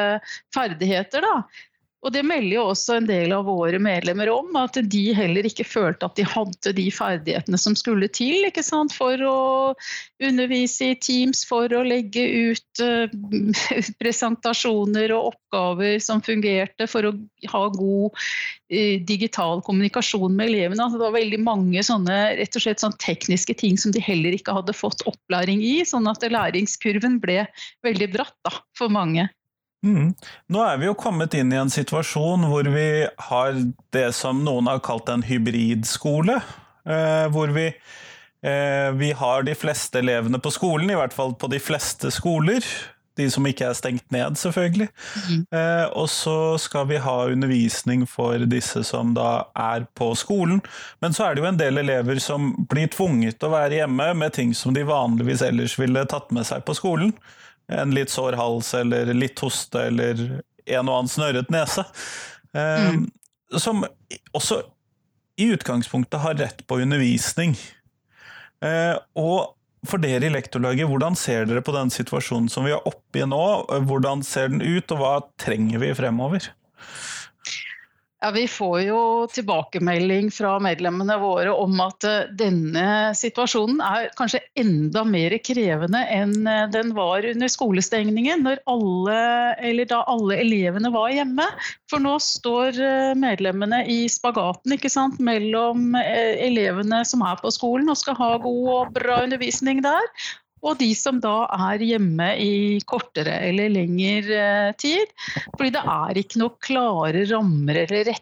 ferdigheter. 0.56 1.28
Da. 1.28 1.68
Og 2.02 2.10
det 2.10 2.24
melder 2.26 2.56
jo 2.56 2.62
også 2.72 2.96
en 2.98 3.06
del 3.06 3.30
av 3.34 3.44
våre 3.46 3.78
medlemmer 3.82 4.26
om, 4.32 4.48
at 4.58 4.74
de 4.90 5.02
heller 5.14 5.46
ikke 5.46 5.66
følte 5.66 6.08
at 6.08 6.16
de 6.18 6.24
hadde 6.26 6.72
de 6.74 6.86
ferdighetene 6.90 7.58
som 7.60 7.76
skulle 7.78 8.08
til 8.10 8.48
for 8.90 9.22
å 9.22 9.36
undervise 10.22 10.88
i 10.90 10.96
Teams, 10.98 11.44
for 11.46 11.70
å 11.70 11.84
legge 11.86 12.24
ut 12.50 12.82
uh, 12.82 13.06
presentasjoner 14.02 15.14
og 15.14 15.30
oppgaver 15.30 16.00
som 16.02 16.22
fungerte, 16.26 16.88
for 16.90 17.06
å 17.06 17.12
ha 17.52 17.62
god 17.76 18.18
uh, 18.18 18.96
digital 19.06 19.62
kommunikasjon 19.62 20.34
med 20.34 20.50
elevene. 20.50 20.82
Altså, 20.82 20.98
det 20.98 21.06
var 21.06 21.14
veldig 21.20 21.40
mange 21.46 21.84
sånne 21.86 22.18
rett 22.40 22.58
og 22.58 22.66
slett 22.66 22.82
sånn 22.82 22.98
tekniske 22.98 23.54
ting 23.62 23.78
som 23.78 23.94
de 23.94 24.02
heller 24.02 24.34
ikke 24.34 24.56
hadde 24.58 24.74
fått 24.74 25.06
opplæring 25.06 25.62
i, 25.62 25.84
sånn 25.86 26.10
at 26.10 26.26
læringskurven 26.26 27.20
ble 27.22 27.44
veldig 27.86 28.10
bratt 28.16 28.36
da, 28.42 28.56
for 28.78 28.90
mange. 28.90 29.28
Mm. 29.82 30.12
Nå 30.52 30.62
er 30.62 30.78
vi 30.78 30.86
jo 30.86 30.94
kommet 30.98 31.34
inn 31.34 31.52
i 31.52 31.58
en 31.58 31.72
situasjon 31.72 32.46
hvor 32.50 32.68
vi 32.70 32.86
har 33.28 33.58
det 33.94 34.08
som 34.14 34.44
noen 34.46 34.70
har 34.70 34.82
kalt 34.84 35.10
en 35.10 35.24
hybridskole. 35.26 36.38
Eh, 36.86 37.26
hvor 37.34 37.50
vi, 37.54 37.68
eh, 38.46 38.90
vi 38.98 39.12
har 39.12 39.42
de 39.42 39.54
fleste 39.58 39.98
elevene 39.98 40.38
på 40.42 40.54
skolen, 40.54 40.90
i 40.90 40.98
hvert 40.98 41.14
fall 41.14 41.34
på 41.34 41.50
de 41.50 41.58
fleste 41.62 42.10
skoler. 42.14 42.62
De 43.18 43.26
som 43.28 43.44
ikke 43.44 43.66
er 43.68 43.76
stengt 43.76 44.06
ned, 44.14 44.38
selvfølgelig. 44.40 44.88
Mm. 45.28 45.42
Eh, 45.52 45.84
og 46.00 46.08
så 46.08 46.56
skal 46.62 46.86
vi 46.88 47.02
ha 47.02 47.16
undervisning 47.28 48.06
for 48.08 48.38
disse 48.48 48.86
som 48.88 49.12
da 49.18 49.44
er 49.58 49.84
på 49.98 50.14
skolen. 50.16 50.62
Men 51.02 51.12
så 51.12 51.26
er 51.26 51.34
det 51.34 51.42
jo 51.42 51.50
en 51.50 51.60
del 51.60 51.82
elever 51.82 52.22
som 52.24 52.54
blir 52.70 52.88
tvunget 52.88 53.36
til 53.36 53.50
å 53.50 53.58
være 53.58 53.82
hjemme 53.82 54.12
med 54.14 54.32
ting 54.38 54.54
som 54.56 54.72
de 54.72 54.86
vanligvis 54.88 55.44
ellers 55.44 55.76
ville 55.76 56.06
tatt 56.08 56.32
med 56.32 56.48
seg 56.48 56.64
på 56.64 56.78
skolen 56.78 57.12
en 57.78 57.94
litt 57.96 58.12
sår 58.12 58.36
hals 58.38 58.72
eller 58.78 59.12
litt 59.16 59.40
hoste 59.42 59.88
eller 59.88 60.20
en 60.66 60.88
og 60.88 60.94
annen 60.94 61.10
snørret 61.10 61.50
nese. 61.52 61.84
Eh, 62.54 62.92
mm. 62.92 63.06
Som 63.60 63.84
også 64.36 64.62
i 65.40 65.48
utgangspunktet 65.54 66.20
har 66.20 66.38
rett 66.38 66.66
på 66.68 66.78
undervisning. 66.84 67.56
Eh, 68.64 68.94
og 69.18 69.56
for 69.88 70.02
dere 70.02 70.28
i 70.28 70.32
lektorlaget, 70.32 70.86
hvordan 70.86 71.16
ser 71.18 71.48
dere 71.48 71.64
på 71.64 71.74
den 71.74 71.90
situasjonen 71.90 72.50
som 72.52 72.66
vi 72.66 72.74
er 72.74 72.88
oppe 72.88 73.22
i 73.22 73.26
nå? 73.26 73.42
Hvordan 73.88 74.22
ser 74.26 74.52
den 74.52 74.62
ut, 74.62 74.92
og 74.94 75.00
hva 75.00 75.14
trenger 75.42 75.82
vi 75.82 75.90
fremover? 75.98 76.46
Ja, 78.22 78.30
Vi 78.30 78.48
får 78.48 78.80
jo 78.80 79.26
tilbakemelding 79.34 80.28
fra 80.30 80.52
medlemmene 80.62 81.16
våre 81.18 81.50
om 81.58 81.80
at 81.82 82.04
eh, 82.06 82.28
denne 82.38 82.84
situasjonen 83.18 83.80
er 83.82 84.12
kanskje 84.14 84.38
enda 84.62 85.02
mer 85.02 85.34
krevende 85.42 86.04
enn 86.06 86.46
eh, 86.46 86.68
den 86.70 86.92
var 86.94 87.26
under 87.26 87.50
skolestengningen, 87.50 88.44
alle, 88.70 89.16
da 89.90 90.04
alle 90.06 90.38
elevene 90.38 90.92
var 90.94 91.10
hjemme. 91.10 91.48
For 91.90 92.04
nå 92.04 92.14
står 92.22 92.78
eh, 92.78 93.10
medlemmene 93.18 93.82
i 93.90 94.04
spagaten 94.06 94.78
mellom 95.18 95.96
elevene 95.98 97.02
som 97.02 97.26
er 97.26 97.42
på 97.42 97.50
skolen 97.50 97.90
og 97.90 97.98
skal 97.98 98.20
ha 98.22 98.36
god 98.46 98.70
og 98.76 98.94
bra 99.00 99.18
undervisning 99.26 99.82
der, 99.82 100.06
og 100.62 100.78
de 100.78 100.90
som 100.94 101.18
da 101.22 101.44
er 101.70 101.82
hjemme 101.82 102.28
i 102.38 102.80
kortere 102.88 103.34
eller 103.48 103.72
lengre 103.74 104.38
eh, 104.38 104.74
tid. 104.78 105.10
Fordi 105.56 105.72
det 105.74 105.82
er 105.94 106.20
ikke 106.22 106.42
noen 106.42 106.58
klare 106.62 107.24
rammer 107.30 107.82
eller 107.82 108.12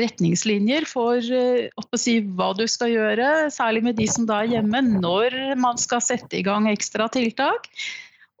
retningslinjer 0.00 0.88
for 0.88 1.20
å 1.20 2.00
si, 2.00 2.18
hva 2.36 2.52
du 2.56 2.64
skal 2.70 2.94
gjøre, 2.94 3.32
særlig 3.52 3.84
med 3.90 4.00
de 4.00 4.08
som 4.10 4.28
da 4.28 4.42
er 4.42 4.56
hjemme, 4.56 4.84
når 5.04 5.36
man 5.60 5.80
skal 5.80 6.02
sette 6.04 6.40
i 6.40 6.46
gang 6.46 6.70
ekstra 6.72 7.10
tiltak. 7.12 7.68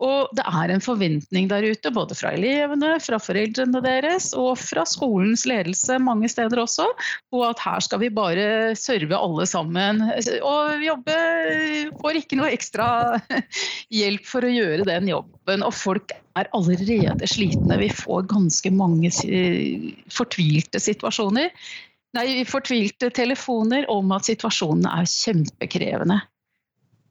Og 0.00 0.30
det 0.32 0.44
er 0.48 0.72
en 0.72 0.80
forventning 0.80 1.48
der 1.50 1.66
ute, 1.68 1.90
både 1.92 2.16
fra 2.16 2.32
elevene, 2.32 2.94
fra 3.04 3.18
foreldrene 3.20 3.82
deres 3.84 4.30
og 4.36 4.54
fra 4.56 4.86
skolens 4.88 5.44
ledelse 5.48 5.98
mange 6.00 6.30
steder 6.32 6.62
også, 6.62 6.86
på 7.28 7.42
at 7.44 7.60
her 7.60 7.84
skal 7.84 8.00
vi 8.00 8.08
bare 8.16 8.72
serve 8.80 9.18
alle 9.18 9.44
sammen. 9.50 10.00
Og 10.40 10.86
jobbe 10.86 11.18
får 12.00 12.20
ikke 12.22 12.40
noe 12.40 12.48
ekstra 12.56 12.88
hjelp 13.92 14.24
for 14.28 14.48
å 14.48 14.54
gjøre 14.54 14.88
den 14.88 15.12
jobben. 15.12 15.66
Og 15.68 15.76
folk 15.76 16.16
er 16.38 16.48
allerede 16.56 17.28
slitne. 17.28 17.80
Vi 17.84 17.92
får 17.92 18.24
ganske 18.32 18.72
mange 18.72 19.12
fortvilte 20.08 20.80
situasjoner. 20.80 21.52
Nei, 22.16 22.26
fortvilte 22.48 23.12
telefoner 23.14 23.84
om 23.92 24.16
at 24.16 24.26
situasjonen 24.26 24.88
er 24.88 25.06
kjempekrevende. 25.06 26.22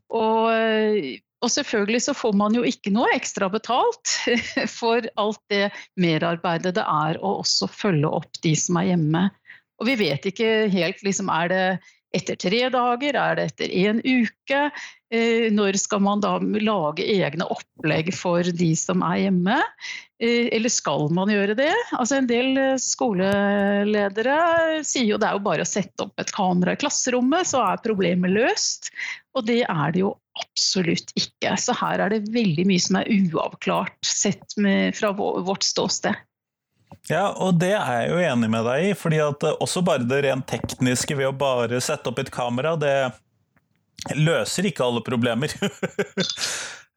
Og 0.10 1.20
og 1.40 1.52
selvfølgelig 1.54 2.02
så 2.04 2.16
får 2.18 2.34
man 2.36 2.56
jo 2.58 2.66
ikke 2.68 2.92
noe 2.92 3.12
ekstra 3.16 3.48
betalt 3.52 4.16
for 4.80 5.06
alt 5.22 5.42
det 5.52 5.70
merarbeidet 6.00 6.76
det 6.76 6.84
er 6.84 7.22
å 7.22 7.38
også 7.44 7.70
følge 7.72 8.12
opp 8.20 8.42
de 8.44 8.56
som 8.60 8.80
er 8.82 8.92
hjemme. 8.92 9.30
Og 9.80 9.88
vi 9.88 9.96
vet 10.02 10.28
ikke 10.28 10.68
helt 10.74 11.02
liksom, 11.06 11.32
Er 11.32 11.52
det 11.52 11.64
etter 12.16 12.36
tre 12.42 12.62
dager? 12.74 13.16
Er 13.16 13.38
det 13.38 13.46
etter 13.52 13.72
en 13.86 14.02
uke? 14.04 14.62
Eh, 15.10 15.48
når 15.54 15.78
skal 15.82 16.02
man 16.06 16.22
da 16.22 16.36
lage 16.42 17.06
egne 17.06 17.48
opplegg 17.50 18.12
for 18.14 18.44
de 18.44 18.70
som 18.78 19.02
er 19.06 19.24
hjemme? 19.24 19.58
Eh, 20.22 20.50
eller 20.54 20.74
skal 20.74 21.08
man 21.16 21.32
gjøre 21.32 21.56
det? 21.58 21.74
Altså 21.96 22.20
En 22.20 22.30
del 22.30 22.58
eh, 22.60 22.82
skoleledere 22.82 24.40
sier 24.86 25.08
jo 25.08 25.22
det 25.22 25.30
er 25.30 25.38
jo 25.38 25.46
bare 25.48 25.66
å 25.66 25.70
sette 25.70 26.06
opp 26.06 26.22
et 26.22 26.34
kamera 26.36 26.76
i 26.76 26.82
klasserommet, 26.82 27.50
så 27.50 27.64
er 27.72 27.86
problemet 27.86 28.36
løst. 28.36 28.92
Og 29.38 29.48
det 29.48 29.64
er 29.70 29.96
det 29.96 30.04
jo 30.04 30.18
absolutt 30.42 31.14
ikke. 31.20 31.54
Så 31.60 31.76
her 31.80 32.06
er 32.06 32.14
det 32.14 32.32
veldig 32.34 32.66
mye 32.70 32.84
som 32.84 33.00
er 33.00 33.12
uavklart 33.14 33.98
sett 34.06 34.58
med, 34.58 34.96
fra 34.98 35.12
vårt 35.16 35.66
ståsted. 35.68 36.18
Ja, 37.10 37.30
og 37.42 37.60
det 37.62 37.74
er 37.78 38.04
jeg 38.04 38.10
jo 38.12 38.20
enig 38.26 38.50
med 38.52 38.66
deg 38.68 38.90
i. 38.90 38.94
fordi 38.98 39.22
at 39.24 39.44
eh, 39.46 39.58
også 39.62 39.82
bare 39.86 40.08
det 40.10 40.24
rent 40.26 40.48
tekniske 40.50 41.18
ved 41.18 41.30
å 41.30 41.38
bare 41.38 41.82
sette 41.84 42.10
opp 42.12 42.20
et 42.22 42.34
kamera, 42.34 42.76
det 42.80 43.12
løser 44.18 44.70
ikke 44.70 44.86
alle 44.86 45.02
problemer. 45.06 45.54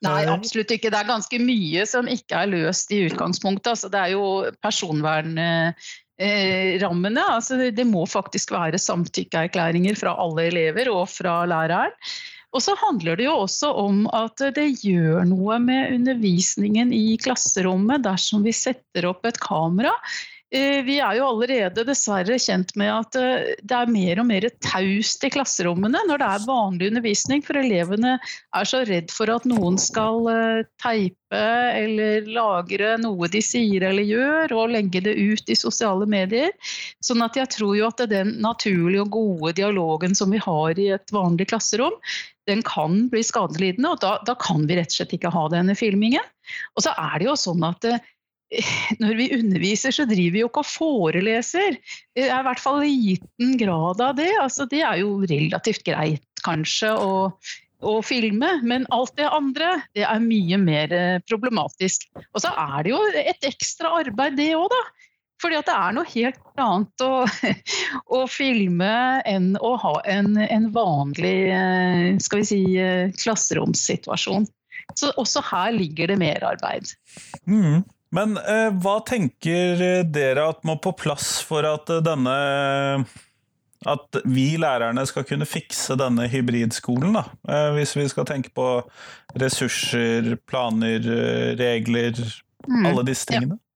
Nei, 0.02 0.26
absolutt 0.26 0.72
ikke. 0.74 0.90
Det 0.90 0.98
er 0.98 1.06
ganske 1.12 1.38
mye 1.38 1.84
som 1.86 2.08
ikke 2.10 2.40
er 2.42 2.50
løst 2.50 2.90
i 2.94 3.04
utgangspunktet. 3.06 3.70
Altså, 3.76 3.88
det 3.92 4.00
er 4.00 4.10
jo 4.16 4.24
personvernrammene. 4.64 5.76
Eh, 6.18 7.34
altså, 7.36 7.70
det 7.70 7.86
må 7.86 8.02
faktisk 8.10 8.50
være 8.54 8.82
samtykkeerklæringer 8.82 9.94
fra 9.98 10.16
alle 10.18 10.48
elever 10.50 10.90
og 10.90 11.06
fra 11.12 11.44
læreren. 11.46 11.94
Og 12.52 12.60
så 12.60 12.74
handler 12.76 13.16
det 13.16 13.26
jo 13.26 13.38
også 13.46 13.70
om 13.80 14.04
at 14.12 14.42
det 14.56 14.68
gjør 14.84 15.24
noe 15.28 15.56
med 15.62 15.94
undervisningen 15.96 16.92
i 16.92 17.16
klasserommet 17.22 18.04
dersom 18.04 18.44
vi 18.44 18.52
setter 18.56 19.08
opp 19.08 19.24
et 19.28 19.40
kamera. 19.40 19.94
Eh, 20.52 20.82
vi 20.84 20.98
er 21.00 21.16
jo 21.16 21.30
allerede 21.30 21.84
dessverre 21.88 22.36
kjent 22.36 22.74
med 22.76 22.90
at 22.92 23.16
eh, 23.16 23.54
det 23.64 23.72
er 23.72 23.88
mer 23.88 24.20
og 24.20 24.26
mer 24.28 24.44
taust 24.60 25.24
i 25.24 25.30
klasserommene 25.32 26.02
når 26.04 26.20
det 26.20 26.28
er 26.28 26.44
vanlig 26.44 26.90
undervisning, 26.92 27.40
for 27.46 27.56
elevene 27.56 28.18
er 28.20 28.68
så 28.68 28.82
redd 28.84 29.08
for 29.14 29.32
at 29.32 29.46
noen 29.48 29.80
skal 29.80 30.28
eh, 30.28 30.66
teipe 30.82 31.40
eller 31.40 32.28
lagre 32.28 32.98
noe 33.00 33.30
de 33.32 33.40
sier 33.40 33.86
eller 33.88 34.04
gjør, 34.04 34.52
og 34.58 34.74
legge 34.74 35.00
det 35.06 35.16
ut 35.16 35.48
i 35.48 35.56
sosiale 35.56 36.04
medier. 36.04 36.52
Sånn 37.00 37.24
at 37.24 37.40
jeg 37.40 37.48
tror 37.56 37.72
jo 37.78 37.88
at 37.88 38.04
den 38.12 38.36
naturlige 38.44 39.06
og 39.06 39.16
gode 39.16 39.56
dialogen 39.56 40.12
som 40.18 40.36
vi 40.36 40.42
har 40.44 40.76
i 40.76 40.90
et 40.98 41.16
vanlig 41.16 41.48
klasserom, 41.48 41.96
den 42.50 42.62
kan 42.66 43.06
bli 43.12 43.22
skadelidende, 43.24 43.92
og 43.94 44.00
da, 44.02 44.16
da 44.26 44.34
kan 44.40 44.66
vi 44.66 44.78
rett 44.78 44.90
og 44.90 44.98
slett 44.98 45.14
ikke 45.16 45.30
ha 45.34 45.44
denne 45.52 45.76
filmingen. 45.78 46.24
Og 46.76 46.84
så 46.86 46.94
er 46.98 47.20
det 47.20 47.28
jo 47.28 47.38
sånn 47.38 47.62
at 47.66 47.86
når 49.02 49.16
vi 49.16 49.30
underviser, 49.36 49.94
så 49.94 50.06
driver 50.08 50.34
vi 50.34 50.42
jo 50.42 50.50
ikke 50.50 50.62
og 50.64 50.68
foreleser. 50.68 51.78
Det 52.16 52.26
er 52.28 52.40
i 52.40 52.46
hvert 52.46 52.62
fall 52.62 52.82
liten 52.84 53.56
grad 53.60 54.02
av 54.04 54.16
det. 54.18 54.30
Altså, 54.42 54.66
det 54.68 54.82
er 54.84 55.00
jo 55.00 55.20
relativt 55.24 55.84
greit, 55.86 56.24
kanskje, 56.44 56.92
å, 56.92 57.30
å, 57.80 57.94
filme. 58.04 58.50
Men 58.66 58.86
alt 58.94 59.14
det 59.20 59.30
andre, 59.30 59.78
det 59.96 60.04
er 60.08 60.24
mye 60.24 60.60
mer 60.60 60.92
eh, 60.96 61.22
problematisk. 61.30 62.08
Og 62.32 62.44
så 62.44 62.52
er 62.52 62.84
det 62.84 62.94
jo 62.94 63.00
et 63.22 63.48
ekstra 63.48 63.94
arbeid, 64.02 64.36
det 64.40 64.52
òg, 64.58 64.68
da. 64.72 64.82
Fordi 65.42 65.58
at 65.58 65.68
det 65.68 65.74
er 65.74 65.94
noe 65.96 66.08
helt 66.12 66.60
annet 66.62 67.04
å, 67.04 67.24
å 68.18 68.20
filme 68.30 68.92
enn 69.28 69.52
å 69.58 69.72
ha 69.82 69.96
en, 70.08 70.36
en 70.42 70.68
vanlig 70.74 71.36
eh, 71.50 72.04
skal 72.22 72.42
vi 72.42 72.50
si, 72.52 72.60
eh, 72.78 73.08
klasseromssituasjon. 73.18 74.46
Så 74.98 75.10
også 75.20 75.42
her 75.50 75.74
ligger 75.74 76.12
det 76.12 76.20
merarbeid. 76.20 76.94
Mm. 77.48 77.82
Men 78.12 78.36
eh, 78.38 78.68
hva 78.84 78.98
tenker 79.08 80.04
dere 80.12 80.48
at 80.52 80.64
må 80.68 80.76
på 80.84 80.92
plass 81.00 81.38
for 81.48 81.66
at 81.66 81.90
denne 82.04 82.38
at 83.88 84.20
vi 84.24 84.52
lærerne 84.60 85.04
skal 85.08 85.24
kunne 85.26 85.48
fikse 85.48 85.96
denne 85.98 86.28
hybridskolen, 86.30 87.16
da. 87.16 87.24
Eh, 87.48 87.68
hvis 87.76 87.96
vi 87.96 88.06
skal 88.10 88.26
tenke 88.28 88.52
på 88.54 88.66
ressurser, 89.40 90.36
planer, 90.46 91.02
eh, 91.02 91.52
regler, 91.58 92.18
mm. 92.68 92.86
alle 92.86 93.06
disse 93.08 93.26
tingene. 93.30 93.58
Ja. 93.58 93.71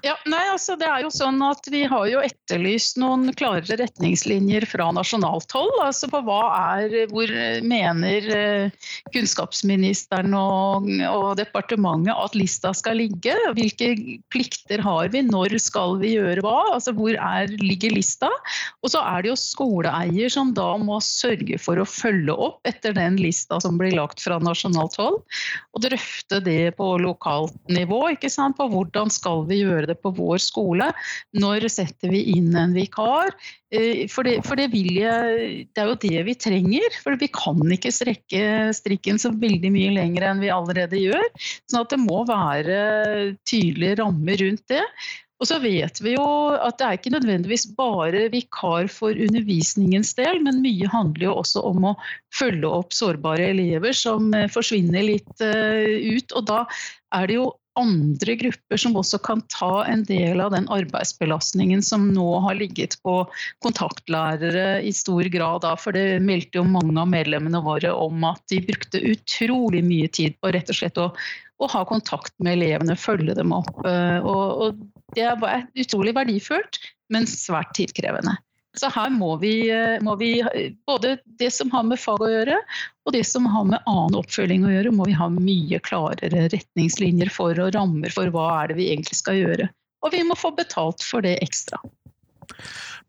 Ja, 0.00 0.14
nei, 0.30 0.42
altså 0.48 0.76
det 0.80 0.86
er 0.88 1.02
jo 1.04 1.10
sånn 1.12 1.40
at 1.44 1.66
Vi 1.70 1.82
har 1.88 2.06
jo 2.08 2.22
etterlyst 2.24 2.96
noen 3.00 3.34
klarere 3.36 3.76
retningslinjer 3.82 4.64
fra 4.68 4.88
nasjonalt 4.96 5.52
hold. 5.52 5.74
altså 5.84 6.08
på 6.08 6.22
hva 6.24 6.40
er, 6.78 6.94
Hvor 7.10 7.32
mener 7.66 8.28
eh, 8.36 8.88
kunnskapsministeren 9.12 10.32
og, 10.36 10.88
og, 11.08 11.34
departementet 11.40 12.16
at 12.16 12.36
lista 12.38 12.72
skal 12.76 13.00
ligge? 13.02 13.34
Hvilke 13.56 13.92
plikter 14.32 14.80
har 14.84 15.10
vi? 15.12 15.22
Når 15.26 15.58
skal 15.60 15.98
vi 16.00 16.14
gjøre 16.16 16.44
hva? 16.46 16.56
altså 16.76 16.94
Hvor 16.96 17.16
er, 17.16 17.52
ligger 17.60 17.92
lista? 17.96 18.30
Og 18.80 18.94
så 18.94 19.04
er 19.04 19.24
det 19.24 19.32
jo 19.32 19.38
skoleeier 19.40 20.32
som 20.32 20.54
da 20.56 20.72
må 20.80 21.00
sørge 21.04 21.60
for 21.60 21.80
å 21.80 21.88
følge 21.88 22.32
opp 22.32 22.64
etter 22.68 22.96
den 22.96 23.20
lista 23.20 23.60
som 23.60 23.76
blir 23.80 23.94
lagt 23.98 24.24
fra 24.24 24.40
nasjonalt 24.40 24.96
hold. 25.00 25.20
Og 25.76 25.84
drøfte 25.84 26.40
det 26.44 26.76
på 26.80 26.94
lokalt 27.04 27.56
nivå. 27.68 28.06
ikke 28.14 28.32
sant, 28.32 28.56
på 28.56 28.68
Hvordan 28.70 29.10
skal 29.12 29.44
vi 29.48 29.60
gjøre 29.60 29.89
det 29.90 29.98
på 30.02 30.12
vår 30.16 30.40
skole. 30.42 30.90
Når 31.36 31.68
setter 31.72 32.12
vi 32.12 32.22
inn 32.36 32.54
en 32.58 32.74
vikar? 32.76 33.34
Eh, 33.74 34.06
for 34.10 34.26
det, 34.26 34.40
for 34.46 34.58
det, 34.58 34.70
jeg, 34.74 35.64
det 35.70 35.82
er 35.82 35.90
jo 35.90 35.98
det 36.02 36.26
vi 36.28 36.36
trenger. 36.46 37.00
For 37.04 37.18
vi 37.20 37.30
kan 37.34 37.60
ikke 37.76 37.94
strekke 37.94 38.44
strikken 38.76 39.20
så 39.22 39.32
veldig 39.34 39.72
mye 39.74 39.96
lenger 39.98 40.30
enn 40.30 40.44
vi 40.44 40.52
allerede 40.54 41.00
gjør. 41.00 41.26
sånn 41.70 41.88
det 41.90 41.98
må 42.02 42.22
være 42.28 42.78
tydelige 43.48 44.00
rammer 44.02 44.40
rundt 44.40 44.66
det. 44.70 44.84
Og 45.40 45.48
så 45.48 45.56
vet 45.62 45.96
vi 46.04 46.12
jo 46.18 46.24
at 46.52 46.76
det 46.76 46.86
er 46.86 46.98
ikke 46.98 47.14
nødvendigvis 47.14 47.64
bare 47.78 48.26
vikar 48.32 48.90
for 48.92 49.16
undervisningens 49.16 50.12
del, 50.18 50.42
men 50.44 50.60
mye 50.60 50.90
handler 50.92 51.30
jo 51.30 51.36
også 51.40 51.62
om 51.70 51.86
å 51.90 51.94
følge 52.36 52.68
opp 52.68 52.92
sårbare 52.92 53.48
elever 53.54 53.96
som 53.96 54.28
forsvinner 54.52 55.06
litt 55.14 55.44
eh, 55.44 56.12
ut. 56.12 56.36
Og 56.36 56.44
da 56.50 56.60
er 57.16 57.30
det 57.30 57.40
jo 57.40 57.48
andre 57.78 58.34
grupper 58.36 58.80
som 58.80 58.96
også 58.98 59.20
kan 59.22 59.42
ta 59.52 59.84
en 59.88 60.02
del 60.08 60.40
av 60.42 60.52
den 60.54 60.66
arbeidsbelastningen 60.72 61.82
som 61.84 62.08
nå 62.14 62.26
har 62.44 62.58
ligget 62.58 62.96
på 63.04 63.22
kontaktlærere 63.64 64.80
i 64.86 64.92
stor 64.96 65.28
grad. 65.32 65.66
For 65.82 65.96
det 65.96 66.20
meldte 66.24 66.60
jo 66.60 66.66
mange 66.66 66.96
av 67.00 67.10
medlemmene 67.12 67.62
våre 67.64 67.92
om 67.94 68.26
at 68.28 68.42
de 68.50 68.60
brukte 68.66 69.02
utrolig 69.12 69.84
mye 69.86 70.10
tid 70.10 70.36
på 70.40 70.52
rett 70.54 70.72
og 70.72 70.80
slett 70.80 71.00
å, 71.00 71.10
å 71.60 71.70
ha 71.70 71.84
kontakt 71.88 72.34
med 72.42 72.58
elevene, 72.58 72.98
følge 72.98 73.38
dem 73.38 73.54
opp. 73.56 73.72
Eh, 73.86 74.18
og, 74.18 74.66
og 74.66 75.16
det 75.16 75.26
er 75.30 75.66
utrolig 75.78 76.14
verdifullt, 76.18 76.82
men 77.10 77.28
svært 77.30 77.74
tidkrevende. 77.78 78.36
Så 78.78 78.86
her 78.94 79.10
må 79.10 79.34
vi, 79.42 79.70
eh, 79.74 79.98
må 80.02 80.14
vi, 80.16 80.44
både 80.86 81.16
det 81.40 81.50
som 81.50 81.70
har 81.74 81.82
med 81.88 81.98
fag 81.98 82.22
å 82.22 82.30
gjøre, 82.30 82.58
og 83.06 83.14
det 83.16 83.24
som 83.26 83.48
har 83.50 83.66
med 83.66 83.82
annen 83.90 84.18
oppfølging 84.20 84.66
å 84.66 84.70
gjøre, 84.70 84.92
må 84.94 85.08
vi 85.08 85.16
ha 85.18 85.26
mye 85.32 85.80
klarere 85.82 86.46
retningslinjer 86.52 87.32
for 87.34 87.58
og 87.58 87.74
rammer 87.74 88.14
for 88.14 88.30
hva 88.30 88.46
er 88.60 88.70
det 88.70 88.78
vi 88.78 88.92
egentlig 88.92 89.18
skal 89.18 89.40
gjøre. 89.40 89.66
Og 90.06 90.14
vi 90.14 90.22
må 90.24 90.38
få 90.38 90.52
betalt 90.56 91.02
for 91.04 91.26
det 91.26 91.34
ekstra. 91.42 91.80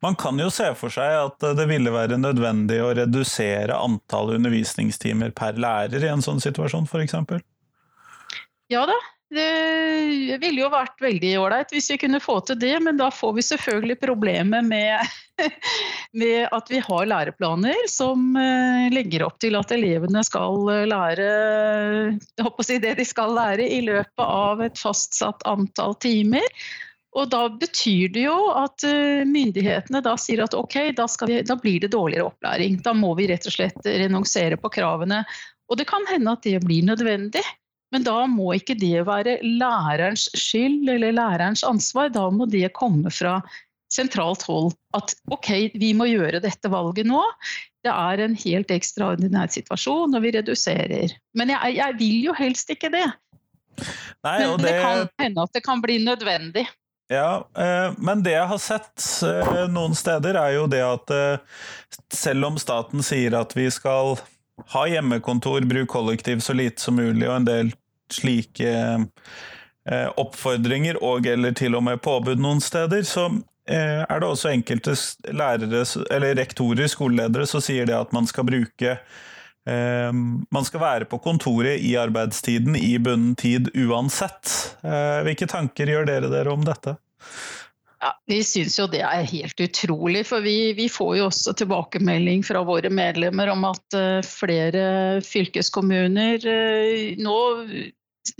Man 0.01 0.17
kan 0.17 0.39
jo 0.41 0.49
se 0.49 0.65
for 0.77 0.89
seg 0.93 1.13
at 1.13 1.45
det 1.57 1.67
ville 1.69 1.93
være 1.93 2.17
nødvendig 2.17 2.79
å 2.81 2.89
redusere 2.97 3.77
antall 3.77 4.33
undervisningstimer 4.39 5.33
per 5.37 5.61
lærer 5.61 6.01
i 6.01 6.09
en 6.09 6.25
sånn 6.25 6.41
situasjon, 6.41 6.89
f.eks.? 6.89 7.13
Ja 8.73 8.87
da, 8.89 8.97
det 9.31 10.37
ville 10.41 10.59
jo 10.59 10.69
vært 10.71 10.99
veldig 10.99 11.29
ålreit 11.39 11.71
hvis 11.71 11.87
vi 11.93 11.97
kunne 12.01 12.19
få 12.19 12.39
til 12.43 12.57
det, 12.59 12.73
men 12.83 12.97
da 12.99 13.07
får 13.13 13.37
vi 13.37 13.45
selvfølgelig 13.47 13.95
problemet 14.01 14.67
med, 14.67 15.13
med, 16.21 16.49
at 16.51 16.71
vi 16.71 16.81
har 16.83 17.07
læreplaner 17.07 17.87
som 17.91 18.35
eh, 18.35 18.89
legger 18.91 19.23
opp 19.29 19.39
til 19.39 19.55
at 19.59 19.71
elevene 19.71 20.23
skal 20.27 20.59
lære 20.91 21.29
si 22.67 22.79
det 22.83 22.97
de 22.99 23.07
skal 23.07 23.33
lære 23.35 23.67
i 23.67 23.81
løpet 23.87 24.25
av 24.25 24.63
et 24.63 24.79
fastsatt 24.79 25.47
antall 25.49 25.95
timer. 26.03 26.45
Og 27.11 27.27
da 27.31 27.47
betyr 27.51 28.11
det 28.15 28.23
jo 28.23 28.35
at 28.55 28.85
eh, 28.87 29.23
myndighetene 29.27 30.03
da 30.03 30.15
sier 30.19 30.43
at 30.45 30.55
ok, 30.55 30.77
da, 30.95 31.07
vi, 31.27 31.41
da 31.47 31.57
blir 31.59 31.83
det 31.83 31.91
dårligere 31.95 32.29
opplæring. 32.29 32.79
Da 32.83 32.93
må 32.95 33.15
vi 33.19 33.27
rett 33.31 33.47
og 33.47 33.55
slett 33.55 33.87
renonsere 33.87 34.59
på 34.59 34.71
kravene. 34.71 35.23
Og 35.71 35.79
det 35.79 35.87
kan 35.91 36.07
hende 36.07 36.35
at 36.35 36.47
det 36.47 36.61
blir 36.63 36.87
nødvendig. 36.87 37.43
Men 37.91 38.05
da 38.07 38.23
må 38.31 38.53
ikke 38.55 38.77
det 38.79 39.03
være 39.07 39.39
lærerens 39.43 40.29
skyld 40.37 40.89
eller 40.89 41.15
lærerens 41.15 41.63
ansvar. 41.67 42.11
Da 42.13 42.29
må 42.31 42.47
det 42.49 42.69
komme 42.77 43.11
fra 43.11 43.39
sentralt 43.91 44.45
hold. 44.47 44.71
At 44.95 45.13
ok, 45.31 45.51
vi 45.75 45.91
må 45.97 46.07
gjøre 46.07 46.41
dette 46.43 46.71
valget 46.71 47.09
nå. 47.09 47.21
Det 47.83 47.91
er 47.91 48.23
en 48.23 48.37
helt 48.37 48.71
ekstraordinær 48.71 49.51
situasjon, 49.51 50.15
og 50.15 50.23
vi 50.23 50.33
reduserer. 50.37 51.15
Men 51.35 51.51
jeg, 51.51 51.75
jeg 51.79 51.97
vil 51.99 52.29
jo 52.29 52.37
helst 52.37 52.71
ikke 52.71 52.91
det. 52.93 53.07
Nei, 54.21 54.37
men 54.45 54.61
det, 54.61 54.67
det 54.67 54.77
kan 54.83 55.07
hende 55.23 55.47
at 55.47 55.57
det 55.57 55.63
kan 55.65 55.81
bli 55.83 55.97
nødvendig. 56.05 56.67
Ja, 57.11 57.43
eh, 57.57 57.93
men 57.97 58.21
det 58.23 58.37
jeg 58.37 58.47
har 58.47 58.59
sett 58.61 59.07
eh, 59.27 59.65
noen 59.67 59.97
steder, 59.97 60.37
er 60.39 60.53
jo 60.55 60.67
det 60.71 60.83
at 60.85 61.11
eh, 61.11 61.63
selv 62.13 62.47
om 62.47 62.59
staten 62.61 63.03
sier 63.03 63.35
at 63.35 63.55
vi 63.57 63.65
skal 63.73 64.15
ha 64.71 64.85
hjemmekontor, 64.87 65.65
bruke 65.67 65.89
kollektiv 65.91 66.39
så 66.45 66.55
lite 66.55 66.79
som 66.79 66.95
mulig 67.01 67.27
og 67.27 67.41
en 67.41 67.49
del 67.49 67.73
slike 68.13 68.73
eh, 69.89 70.09
oppfordringer 70.19 70.99
og 71.03 71.27
eller 71.29 71.55
til 71.57 71.77
og 71.77 71.85
med 71.87 72.01
påbud 72.03 72.41
noen 72.41 72.61
steder, 72.63 73.03
så 73.07 73.27
eh, 73.69 74.03
er 74.03 74.21
det 74.21 74.29
også 74.29 74.53
enkelte 74.53 74.95
lærere, 75.33 75.85
eller 76.13 76.37
rektorer, 76.39 76.89
skoleledere, 76.91 77.47
som 77.49 77.63
sier 77.63 77.89
det 77.89 77.97
at 77.97 78.13
man 78.15 78.29
skal 78.29 78.47
bruke 78.49 78.97
eh, 78.97 80.11
man 80.11 80.67
skal 80.67 80.83
være 80.83 81.09
på 81.09 81.21
kontoret 81.23 81.81
i 81.81 81.95
arbeidstiden 81.99 82.77
i 82.77 82.97
bunnen 83.01 83.35
tid 83.39 83.71
uansett. 83.77 84.77
Hvilke 84.81 85.49
tanker 85.49 85.89
gjør 85.89 86.07
dere 86.09 86.29
dere 86.31 86.53
om 86.53 86.63
dette? 86.65 86.97
Ja, 88.01 88.15
Vi 88.25 88.39
syns 88.41 88.79
jo 88.79 88.87
det 88.89 89.03
er 89.05 89.27
helt 89.29 89.59
utrolig, 89.61 90.23
for 90.25 90.41
vi, 90.41 90.73
vi, 90.73 90.87
får 90.89 91.11
jo 91.19 91.27
også 91.27 91.53
tilbakemelding 91.53 92.41
fra 92.41 92.63
våre 92.65 92.89
medlemmer 92.89 93.51
om 93.53 93.67
at 93.69 93.97
flere 94.25 95.21
fylkeskommuner 95.21 96.47
nå 97.21 97.37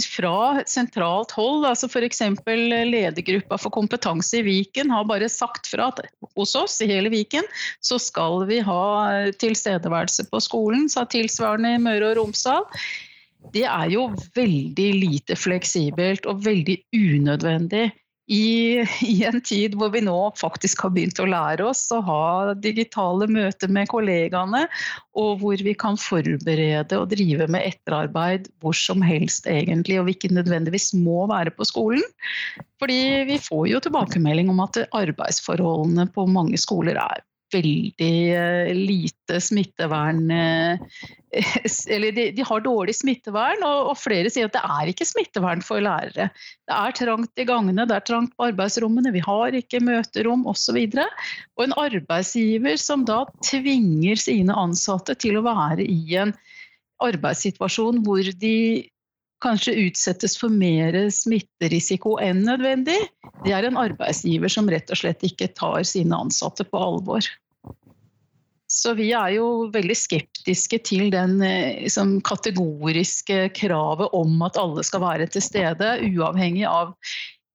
fra 0.06 0.62
sentralt 0.70 1.32
hold, 1.36 1.66
altså 1.66 1.90
f.eks. 1.90 2.22
ledergruppa 2.46 3.58
for 3.58 3.74
kompetanse 3.74 4.40
i 4.40 4.46
Viken 4.46 4.92
har 4.94 5.08
bare 5.10 5.30
sagt 5.32 5.70
fra 5.72 5.90
at 5.92 6.04
hos 6.38 6.56
oss 6.56 6.80
i 6.82 6.90
hele 6.92 7.12
Viken 7.14 7.48
så 7.84 8.00
skal 8.02 8.46
vi 8.50 8.62
ha 8.66 8.84
tilstedeværelse 9.42 10.28
på 10.32 10.44
skolen, 10.44 10.90
sa 10.90 11.06
tilsvarende 11.10 11.76
i 11.76 11.82
Møre 11.82 12.12
og 12.12 12.20
Romsdal. 12.22 12.68
Det 13.54 13.66
er 13.66 13.90
jo 13.90 14.12
veldig 14.38 14.90
lite 15.02 15.36
fleksibelt 15.40 16.28
og 16.30 16.44
veldig 16.46 16.78
unødvendig 16.94 17.90
i, 18.32 18.80
i, 19.04 19.16
en 19.28 19.42
tid 19.44 19.76
hvor 19.80 19.92
vi 19.92 20.02
nå 20.06 20.18
faktisk 20.40 20.86
har 20.86 20.94
begynt 20.96 21.20
å 21.20 21.28
lære 21.28 21.66
oss 21.68 21.84
å 21.92 22.00
ha 22.08 22.24
digitale 22.64 23.28
møter 23.32 23.72
med 23.72 23.90
kollegaene, 23.92 24.64
og 25.20 25.42
hvor 25.42 25.64
vi 25.66 25.74
kan 25.76 26.00
forberede 26.00 27.00
og 27.00 27.10
drive 27.12 27.50
med 27.52 27.68
etterarbeid 27.74 28.48
hvor 28.64 28.78
som 28.78 29.04
helst 29.04 29.50
egentlig, 29.52 30.00
og 30.00 30.08
vi 30.08 30.16
ikke 30.16 30.32
nødvendigvis 30.38 30.94
må 30.96 31.26
være 31.32 31.52
på 31.58 31.68
skolen. 31.68 32.06
Fordi 32.82 33.02
vi 33.28 33.42
får 33.42 33.66
jo 33.74 33.84
tilbakemelding 33.84 34.50
om 34.54 34.64
at 34.64 34.80
arbeidsforholdene 34.88 36.08
på 36.16 36.26
mange 36.32 36.60
skoler 36.62 36.98
er 37.04 37.26
veldig 37.54 38.14
eh, 38.36 38.70
lite 38.76 39.40
smittevern 39.44 40.32
eh, 40.32 41.02
Eller 41.88 42.12
de, 42.12 42.26
de 42.36 42.44
har 42.44 42.64
dårlig 42.66 42.96
smittevern, 42.98 43.62
og, 43.64 43.92
og, 43.92 43.98
flere 44.00 44.32
sier 44.32 44.50
at 44.50 44.56
det 44.56 44.64
er 44.68 44.92
ikke 44.92 45.08
smittevern 45.08 45.64
for 45.64 45.80
lærere. 45.84 46.28
Det 46.68 46.76
er 46.76 46.96
trangt 46.98 47.40
i 47.40 47.46
gangene, 47.48 47.86
det 47.88 47.96
er 47.96 48.04
trangt 48.08 48.36
på 48.36 48.50
arbeidsrommene, 48.50 49.14
vi 49.16 49.24
har 49.24 49.56
ikke 49.56 49.80
møterom 49.84 50.44
osv. 50.52 50.76
Og, 50.76 50.98
så 50.98 51.08
og 51.56 51.64
en 51.64 51.78
arbeidsgiver 51.80 52.76
som 52.82 53.06
da 53.08 53.24
tvinger 53.48 54.20
sine 54.20 54.58
ansatte 54.60 55.16
til 55.24 55.40
å 55.40 55.46
være 55.48 55.88
i 55.88 56.18
en 56.20 56.36
arbeidssituasjon 57.02 58.04
hvor 58.06 58.28
de 58.44 58.58
kanskje 59.44 59.76
utsettes 59.88 60.38
for 60.40 60.54
mer 60.54 60.96
smitterisiko 61.14 62.18
enn 62.24 62.44
nødvendig, 62.48 62.98
det 63.46 63.54
er 63.56 63.68
en 63.68 63.80
arbeidsgiver 63.80 64.52
som 64.52 64.70
rett 64.72 64.92
og 64.94 65.02
slett 65.02 65.24
ikke 65.26 65.52
tar 65.58 65.82
sine 65.88 66.18
ansatte 66.26 66.66
på 66.68 66.82
alvor. 66.82 67.26
Så 68.72 68.94
vi 68.96 69.10
er 69.12 69.34
jo 69.36 69.68
veldig 69.74 69.98
skeptiske 70.00 70.80
til 70.88 71.10
den 71.12 71.42
liksom, 71.42 72.16
kategoriske 72.24 73.50
kravet 73.58 74.16
om 74.16 74.38
at 74.48 74.60
alle 74.62 74.86
skal 74.88 75.04
være 75.04 75.28
til 75.34 75.44
stede, 75.44 75.98
uavhengig 76.08 76.64
av 76.70 76.94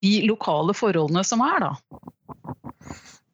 de 0.05 0.19
lokale 0.29 0.75
forholdene 0.77 1.23
som 1.25 1.41
er, 1.41 1.65
da. 1.65 1.71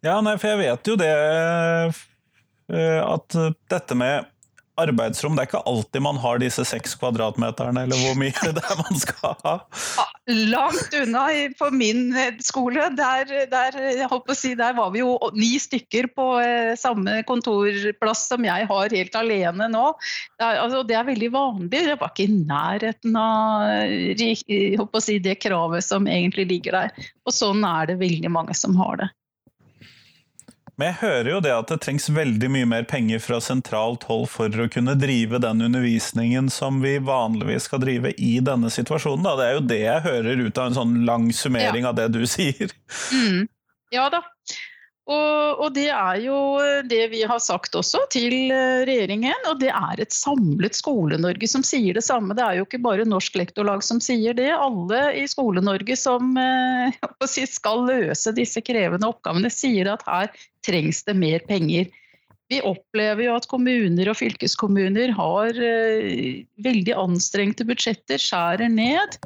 Ja, 0.04 0.20
nei, 0.24 0.38
for 0.40 0.54
jeg 0.54 0.62
vet 0.64 0.88
jo 0.88 0.96
det 1.00 1.12
eh, 1.12 3.02
at 3.04 3.36
dette 3.72 4.00
med 4.00 4.32
arbeidsrom. 4.80 5.36
Det 5.36 5.44
er 5.44 5.50
ikke 5.52 5.64
alltid 5.70 6.04
man 6.04 6.20
har 6.22 6.40
disse 6.42 6.66
seks 6.68 6.96
kvadratmeterne, 7.00 7.86
eller 7.86 8.00
hvor 8.02 8.18
mye 8.20 8.52
det 8.58 8.64
er 8.64 8.80
man 8.80 9.00
skal 9.00 9.36
ha. 9.46 9.56
Langt 10.54 10.96
unna 10.98 11.26
på 11.60 11.70
min 11.76 12.06
eh, 12.18 12.40
skole. 12.44 12.88
Der, 12.98 13.30
der, 13.52 13.80
si, 14.38 14.54
der, 14.60 14.76
var 14.78 14.94
vi 14.96 15.04
jo 15.04 15.16
ni 15.38 15.54
stykker 15.62 16.10
på 16.16 16.28
eh, 16.42 16.74
samme 16.80 17.22
kontorplass 17.30 18.28
som 18.32 18.46
jeg 18.48 18.70
har 18.70 18.98
helt 18.98 19.18
alene 19.20 19.70
nå. 19.72 19.88
Det 20.40 20.48
er, 20.48 20.62
altså, 20.64 20.84
det 20.88 20.98
er 21.00 21.10
veldig 21.10 21.32
vanlig. 21.34 21.72
Det 21.74 21.98
var 22.02 22.14
ikke 22.14 22.28
i 22.30 22.38
nærheten 22.54 23.20
av 23.20 25.02
si, 25.04 25.20
det 25.24 25.40
kravet 25.44 25.86
som 25.86 26.08
egentlig 26.10 26.50
ligger 26.50 26.80
der. 26.80 27.12
Og 27.28 27.36
sånn 27.36 27.66
er 27.68 27.92
det 27.92 28.02
veldig 28.02 28.32
mange 28.34 28.58
som 28.58 28.78
har 28.80 29.04
det. 29.04 29.12
Men 30.76 30.90
jeg 30.90 31.00
hører 31.04 31.30
jo 31.30 31.40
det 31.46 31.52
at 31.54 31.70
det 31.70 31.80
trengs 31.86 32.08
veldig 32.10 32.50
mye 32.50 32.68
mer 32.70 32.86
penger 32.90 33.22
fra 33.22 33.38
sentralt 33.44 34.08
hold 34.10 34.26
for 34.34 34.50
å 34.50 34.66
kunne 34.74 34.96
drive 34.98 35.38
den 35.44 35.62
undervisningen 35.68 36.50
som 36.54 36.80
vi 36.82 36.96
vanligvis 36.98 37.68
skal 37.70 37.84
drive 37.84 38.16
i 38.18 38.40
denne 38.42 38.72
situasjonen. 38.74 39.28
Da. 39.28 39.36
Det 39.38 39.46
er 39.46 39.54
jo 39.54 39.66
det 39.70 39.82
jeg 39.84 40.06
hører 40.08 40.46
ut 40.48 40.58
av 40.58 40.72
en 40.72 40.80
sånn 40.80 40.96
lang 41.06 41.30
summering 41.36 41.86
ja. 41.86 41.94
av 41.94 42.00
det 42.02 42.10
du 42.16 42.24
sier. 42.36 42.74
Mm. 43.14 43.46
Ja 43.94 44.08
da. 44.10 44.24
Og, 45.04 45.60
og, 45.60 45.74
det 45.76 45.90
er 45.92 46.20
jo 46.24 46.36
det 46.88 47.02
vi 47.12 47.24
har 47.28 47.42
sagt 47.44 47.74
også 47.76 48.06
til 48.14 48.54
eh, 48.56 48.84
regjeringen, 48.88 49.50
og 49.50 49.60
det 49.60 49.74
er 49.76 50.00
et 50.00 50.16
samlet 50.16 50.78
Skole-Norge 50.80 51.50
som 51.52 51.66
sier 51.68 51.98
det 51.98 52.06
samme. 52.08 52.36
Det 52.38 52.46
er 52.46 52.62
jo 52.62 52.68
ikke 52.68 52.80
bare 52.86 53.08
Norsk 53.08 53.36
Lektorlag 53.36 53.84
som 53.84 54.00
sier 54.04 54.38
det. 54.38 54.48
Alle 54.56 55.02
i 55.20 55.26
Skole-Norge 55.28 55.98
som 56.00 56.38
eh, 56.40 56.96
skal 57.58 57.84
løse 57.90 58.32
disse 58.38 58.64
krevende 58.64 59.12
oppgavene, 59.12 59.52
sier 59.52 59.92
at 59.92 60.08
her 60.08 60.32
trengs 60.64 61.04
det 61.04 61.18
mer 61.20 61.44
penger. 61.52 61.92
Vi 62.52 62.62
opplever 62.64 63.26
jo 63.26 63.36
at 63.36 63.48
kommuner 63.52 64.12
og 64.12 64.20
fylkeskommuner 64.20 65.12
har 65.20 65.60
eh, 65.68 66.46
veldig 66.64 66.96
anstrengte 67.04 67.68
budsjetter, 67.68 68.24
skjærer 68.24 68.72
ned 68.72 69.20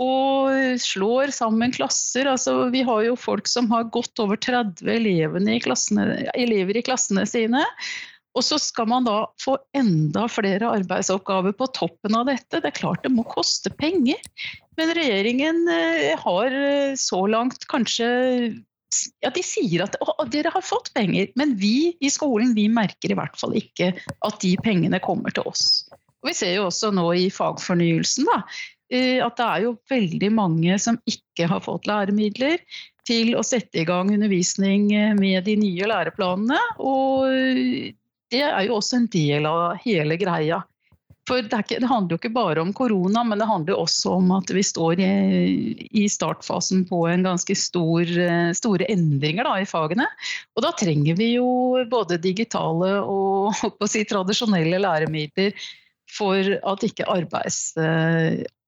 og 0.00 0.78
slår 0.80 1.32
sammen 1.34 1.74
klasser. 1.76 2.28
Altså, 2.30 2.70
vi 2.72 2.80
har 2.86 3.02
jo 3.04 3.18
folk 3.20 3.50
som 3.50 3.68
har 3.72 3.90
godt 3.92 4.22
over 4.22 4.40
30 4.40 4.88
i 4.88 5.58
klassene, 5.60 6.06
elever 6.32 6.80
i 6.80 6.84
klassene 6.86 7.26
sine. 7.28 7.64
Og 8.38 8.46
så 8.46 8.60
skal 8.62 8.86
man 8.90 9.06
da 9.08 9.24
få 9.42 9.56
enda 9.76 10.26
flere 10.30 10.70
arbeidsoppgaver 10.78 11.54
på 11.58 11.68
toppen 11.76 12.16
av 12.16 12.28
dette. 12.30 12.60
Det 12.60 12.70
er 12.70 12.78
klart 12.78 13.02
det 13.04 13.12
må 13.12 13.26
koste 13.28 13.72
penger. 13.74 14.20
Men 14.78 14.94
regjeringen 14.96 15.64
eh, 15.68 16.16
har 16.20 16.54
eh, 16.54 16.96
så 16.98 17.24
langt 17.28 17.66
kanskje 17.68 18.10
ja, 19.22 19.30
De 19.30 19.42
sier 19.44 19.84
at 19.84 19.94
å, 20.02 20.14
dere 20.30 20.50
har 20.50 20.64
fått 20.66 20.88
penger, 20.96 21.28
men 21.38 21.52
vi 21.60 21.92
i 22.02 22.10
skolen 22.10 22.56
vi 22.56 22.64
merker 22.72 23.12
i 23.12 23.18
hvert 23.18 23.36
fall 23.38 23.54
ikke 23.58 23.92
at 24.26 24.40
de 24.42 24.56
pengene 24.64 24.98
kommer 25.02 25.34
til 25.34 25.46
oss. 25.46 25.84
Og 26.20 26.30
vi 26.32 26.34
ser 26.36 26.56
jo 26.56 26.66
også 26.66 26.90
nå 26.94 27.04
i 27.14 27.28
fagfornyelsen 27.30 28.26
da, 28.26 28.40
at 28.90 29.36
det 29.38 29.44
er 29.46 29.64
jo 29.66 29.76
veldig 29.90 30.30
mange 30.34 30.78
som 30.82 30.96
ikke 31.06 31.46
har 31.50 31.62
fått 31.62 31.86
læremidler 31.86 32.58
til 33.10 33.34
å 33.38 33.44
sette 33.46 33.82
i 33.82 33.86
gang 33.88 34.12
undervisning 34.14 34.90
eh, 34.94 35.14
med 35.18 35.46
de 35.48 35.56
nye 35.60 35.88
læreplanene. 35.90 36.58
Og 36.78 37.30
det 38.30 38.44
er 38.46 38.66
jo 38.66 38.76
også 38.78 39.00
en 39.00 39.08
del 39.12 39.48
av 39.50 39.80
hele 39.84 40.18
greia. 40.20 40.62
For 41.28 41.44
det, 41.44 41.58
ikke, 41.62 41.78
det, 41.82 41.86
handler 41.86 42.16
jo 42.16 42.18
ikke 42.18 42.32
bare 42.34 42.62
om 42.62 42.72
korona, 42.74 43.22
men 43.26 43.38
det 43.38 43.46
handler 43.46 43.78
også 43.78 44.16
om 44.18 44.32
at 44.34 44.50
vi 44.50 44.62
står 44.66 45.02
i, 45.04 45.10
i 46.02 46.06
startfasen 46.10 46.86
på 46.88 47.04
en 47.10 47.26
ganske 47.26 47.54
stor, 47.54 48.08
store 48.56 48.88
endringer 48.90 49.46
da, 49.46 49.58
i 49.60 49.68
fagene. 49.68 50.08
Og 50.56 50.64
da 50.64 50.72
trenger 50.80 51.18
vi 51.20 51.34
jo 51.36 51.84
både 51.90 52.18
digitale 52.22 52.96
og 53.04 53.54
si, 53.92 54.02
tradisjonelle 54.10 54.80
læremidler 54.82 55.54
for 56.10 56.56
at 56.72 56.88
ikke 56.88 57.06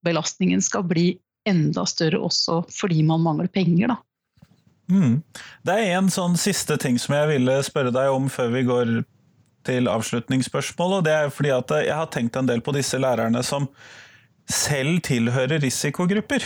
arbeidsbelastningen 0.03 0.63
skal 0.63 0.85
bli 0.85 1.19
enda 1.49 1.87
større 1.87 2.19
også 2.19 2.63
fordi 2.71 3.03
man 3.03 3.21
mangler 3.23 3.49
penger. 3.49 3.89
da. 3.89 3.97
Mm. 4.91 5.23
Det 5.63 5.73
er 5.73 5.97
en 5.99 6.11
sånn 6.11 6.37
siste 6.37 6.77
ting 6.77 6.99
som 6.99 7.15
jeg 7.15 7.29
ville 7.29 7.63
spørre 7.63 7.93
deg 7.93 8.11
om 8.11 8.29
før 8.29 8.51
vi 8.53 8.63
går 8.65 9.05
til 9.65 9.89
avslutningsspørsmål, 9.89 10.99
og 10.99 11.05
det 11.05 11.13
er 11.13 11.31
fordi 11.31 11.51
at 11.51 11.71
jeg 11.71 11.95
har 11.95 12.11
tenkt 12.11 12.37
en 12.37 12.47
del 12.47 12.61
på 12.61 12.73
disse 12.75 12.99
lærerne 12.99 13.43
som 13.43 13.69
selv 14.51 15.01
tilhører 15.07 15.63
risikogrupper. 15.63 16.43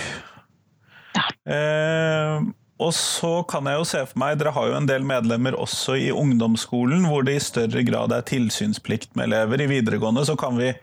Eh, 1.48 2.40
og 2.76 2.92
så 2.92 3.40
kan 3.48 3.64
jeg 3.70 3.78
jo 3.78 3.84
se 3.88 4.02
for 4.04 4.20
meg, 4.20 4.34
Dere 4.36 4.52
har 4.52 4.66
jo 4.68 4.76
en 4.76 4.88
del 4.88 5.04
medlemmer 5.08 5.56
også 5.56 5.94
i 5.96 6.10
ungdomsskolen, 6.12 7.06
hvor 7.08 7.24
det 7.24 7.38
i 7.38 7.44
større 7.44 7.80
grad 7.88 8.12
er 8.12 8.26
tilsynsplikt 8.28 9.14
med 9.16 9.30
elever. 9.30 9.64
I 9.64 9.70
videregående 9.70 10.26
så 10.28 10.36
kan 10.36 10.58
vi 10.60 10.74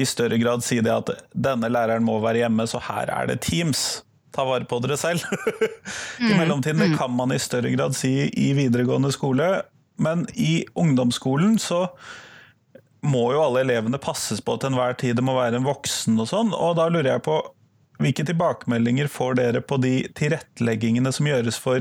i 0.00 0.08
større 0.08 0.40
grad 0.40 0.64
si 0.64 0.80
det 0.80 0.94
at 0.94 1.12
denne 1.36 1.68
læreren 1.68 2.08
må 2.08 2.16
være 2.24 2.46
hjemme, 2.46 2.64
så 2.70 2.80
her 2.88 3.12
er 3.12 3.28
det 3.28 3.42
Teams. 3.44 4.00
Ta 4.32 4.46
vare 4.48 4.64
på 4.64 4.80
dere 4.80 4.96
selv. 4.96 5.20
I 6.24 6.32
mm, 6.32 6.38
mellomtiden 6.40 6.80
det 6.80 6.94
mm. 6.94 6.98
kan 7.02 7.12
man 7.12 7.36
i 7.36 7.40
større 7.42 7.74
grad 7.76 7.92
si 8.00 8.14
i 8.32 8.52
videregående 8.56 9.12
skole. 9.12 9.52
Men 10.00 10.24
i 10.32 10.62
ungdomsskolen 10.72 11.58
så 11.60 11.84
må 13.04 13.26
jo 13.34 13.42
alle 13.44 13.66
elevene 13.66 14.00
passes 14.00 14.40
på 14.40 14.56
til 14.56 14.72
enhver 14.72 14.96
tid. 14.96 15.18
Det 15.18 15.26
må 15.26 15.36
være 15.36 15.60
en 15.60 15.68
voksen 15.68 16.16
og 16.16 16.32
sånn. 16.32 16.56
Og 16.56 16.78
da 16.80 16.88
lurer 16.88 17.12
jeg 17.18 17.26
på 17.28 17.42
hvilke 18.00 18.24
tilbakemeldinger 18.26 19.06
får 19.12 19.34
dere 19.40 19.60
på 19.60 19.76
de 19.82 20.08
tilretteleggingene 20.18 21.12
som 21.12 21.26
gjøres 21.28 21.58
for 21.60 21.78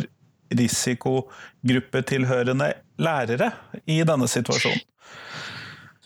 risikogruppetilhørende 0.52 2.74
lærere 3.02 3.52
i 3.86 4.04
denne 4.08 4.28
situasjonen? 4.28 4.80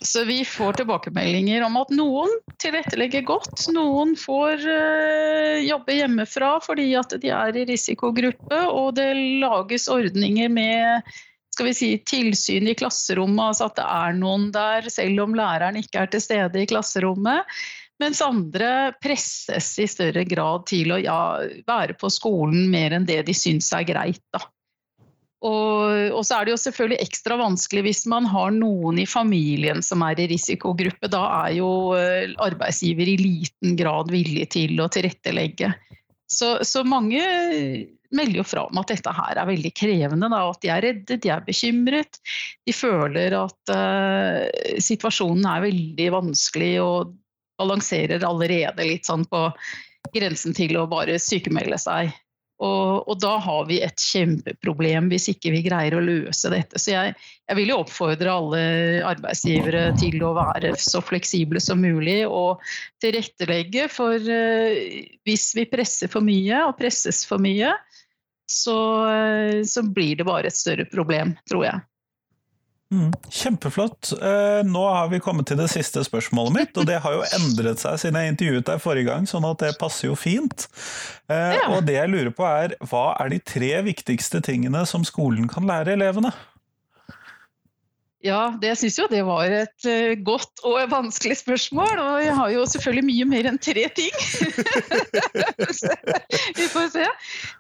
Så 0.05 0.25
vi 0.27 0.45
får 0.45 0.73
tilbakemeldinger 0.73 1.63
om 1.65 1.77
at 1.79 1.89
noen 1.95 2.29
tilrettelegger 2.61 3.21
godt. 3.25 3.67
Noen 3.73 4.15
får 4.19 4.55
uh, 4.67 5.63
jobbe 5.65 5.93
hjemmefra 5.95 6.59
fordi 6.61 6.95
at 6.99 7.15
de 7.21 7.29
er 7.33 7.57
i 7.57 7.65
risikogruppe, 7.71 8.59
og 8.69 8.95
det 8.99 9.15
lages 9.41 9.87
ordninger 9.89 10.49
med 10.51 11.01
skal 11.55 11.69
vi 11.69 11.73
si, 11.77 11.89
tilsyn 12.03 12.67
i 12.67 12.75
klasserommet, 12.75 13.47
altså 13.47 13.69
at 13.69 13.77
det 13.79 13.85
er 13.87 14.17
noen 14.19 14.49
der 14.51 14.89
selv 14.91 15.21
om 15.23 15.31
læreren 15.37 15.77
ikke 15.79 16.01
er 16.03 16.09
til 16.11 16.21
stede 16.25 16.59
i 16.59 16.67
klasserommet. 16.67 17.47
Mens 18.03 18.19
andre 18.23 18.91
presses 18.99 19.69
i 19.79 19.88
større 19.88 20.25
grad 20.27 20.65
til 20.67 20.91
å 20.91 20.99
ja, 20.99 21.19
være 21.67 21.95
på 21.99 22.12
skolen 22.12 22.67
mer 22.71 22.95
enn 22.97 23.08
det 23.08 23.21
de 23.29 23.36
syns 23.36 23.71
er 23.75 23.88
greit. 23.88 24.23
Da. 24.36 24.41
Og, 25.45 26.12
og, 26.15 26.21
så 26.25 26.39
er 26.39 26.47
det 26.47 26.55
jo 26.55 26.62
selvfølgelig 26.62 27.03
ekstra 27.05 27.38
vanskelig 27.39 27.84
hvis 27.86 28.05
man 28.10 28.27
har 28.31 28.53
noen 28.55 28.99
i 28.99 29.08
familien 29.08 29.84
som 29.86 30.03
er 30.05 30.19
i 30.19 30.29
risikogruppe. 30.31 31.12
Da 31.12 31.23
er 31.45 31.58
jo 31.60 31.69
eh, 31.97 32.34
arbeidsgiver 32.43 33.12
i 33.13 33.17
liten 33.21 33.75
grad 33.79 34.12
villig 34.13 34.49
til 34.55 34.79
å 34.81 34.89
tilrettelegge. 34.91 35.71
Så, 36.31 36.58
så 36.65 36.81
mange 36.88 37.21
melder 38.15 38.39
jo 38.39 38.45
fra 38.47 38.63
om 38.65 38.79
at 38.81 38.89
dette 38.89 39.12
her 39.13 39.38
er 39.38 39.49
veldig 39.49 39.71
krevende. 39.77 40.29
Da, 40.31 40.41
at 40.49 40.63
de 40.63 40.71
er 40.73 40.84
redde, 40.88 41.19
de 41.21 41.31
er 41.31 41.45
bekymret. 41.45 42.19
De 42.65 42.73
føler 42.73 43.36
at 43.38 43.75
uh, 43.75 44.79
situasjonen 44.81 45.45
er 45.51 45.65
veldig 45.67 46.10
vanskelig 46.15 46.73
og 46.81 47.13
balanserer 47.59 48.23
allerede 48.27 48.87
litt 48.87 49.07
sånn 49.07 49.25
på 49.29 49.47
grensen 50.15 50.55
til 50.55 50.77
å 50.79 50.87
bare 50.89 51.17
sykemelde 51.21 51.79
seg. 51.81 52.13
Og, 52.63 53.03
og, 53.03 53.17
da 53.19 53.33
har 53.43 53.65
vi 53.67 53.81
et 53.83 53.99
kjempeproblem 53.99 55.09
hvis 55.11 55.27
ikke 55.33 55.51
vi 55.51 55.59
greier 55.65 55.97
å 55.97 56.03
løse 56.03 56.47
dette. 56.53 56.79
Så 56.79 56.93
jeg, 56.93 57.15
jeg, 57.43 57.57
vil 57.59 57.73
jo 57.73 57.81
oppfordre 57.83 58.31
alle 58.31 58.61
arbeidsgivere 59.09 59.89
til 59.99 60.23
å 60.23 60.31
være 60.37 60.71
så 60.79 61.01
fleksible 61.03 61.59
som 61.63 61.83
mulig 61.83 62.21
og 62.29 62.63
tilrettelegge 63.03 63.89
for 63.91 64.15
uh, 64.15 64.77
hvis 65.27 65.49
vi 65.59 65.67
presser 65.67 66.11
for 66.11 66.23
mye 66.23 66.63
og 66.69 66.77
presses 66.79 67.25
for 67.27 67.43
mye, 67.43 67.73
så, 68.47 68.77
uh, 69.03 69.59
så, 69.67 69.83
blir 69.91 70.21
det 70.21 70.29
bare 70.29 70.47
et 70.47 70.55
større 70.55 70.87
problem, 70.87 71.35
tror 71.51 71.67
jeg. 71.67 71.83
Mm, 72.95 73.12
kjempeflott. 73.29 74.13
Eh, 74.21 74.62
nå 74.63 74.84
har 74.88 75.10
vi 75.12 75.19
kommet 75.19 75.49
til 75.49 75.60
det 75.60 75.67
siste 75.73 76.03
spørsmålet 76.05 76.55
mitt, 76.55 76.77
og 76.79 76.88
det 76.88 77.01
har 77.03 77.17
jo 77.17 77.25
endret 77.36 77.81
seg 77.81 77.99
siden 77.99 78.19
jeg 78.21 78.34
intervjuet 78.34 78.67
deg 78.69 78.84
forrige 78.84 79.10
gang, 79.10 79.27
sånn 79.27 79.47
at 79.49 79.60
det 79.65 79.73
passer 79.81 80.08
jo 80.08 80.15
fint. 80.19 80.67
Eh, 81.27 81.58
ja. 81.58 81.67
Og 81.75 81.84
det 81.88 81.97
jeg 81.97 82.13
lurer 82.13 82.31
på 82.36 82.47
er, 82.47 82.77
hva 82.88 83.10
er 83.19 83.34
de 83.34 83.41
tre 83.43 83.73
viktigste 83.89 84.39
tingene 84.45 84.86
som 84.88 85.03
skolen 85.08 85.49
kan 85.51 85.67
lære 85.67 85.97
elevene? 85.97 86.31
Ja, 88.25 88.55
det 88.58 88.71
syns 88.79 88.95
jo 88.97 89.05
det 89.12 89.21
var 89.27 89.51
et 89.53 89.86
uh, 89.86 90.15
godt 90.25 90.63
og 90.65 90.79
vanskelig 90.89 91.36
spørsmål. 91.43 91.99
Og 92.01 92.23
jeg 92.23 92.34
har 92.34 92.53
jo 92.55 92.63
selvfølgelig 92.71 93.05
mye 93.05 93.27
mer 93.29 93.49
enn 93.51 93.60
tre 93.62 93.84
ting. 93.93 94.15
Vi 96.58 96.65
får 96.73 96.89
se. 96.95 97.05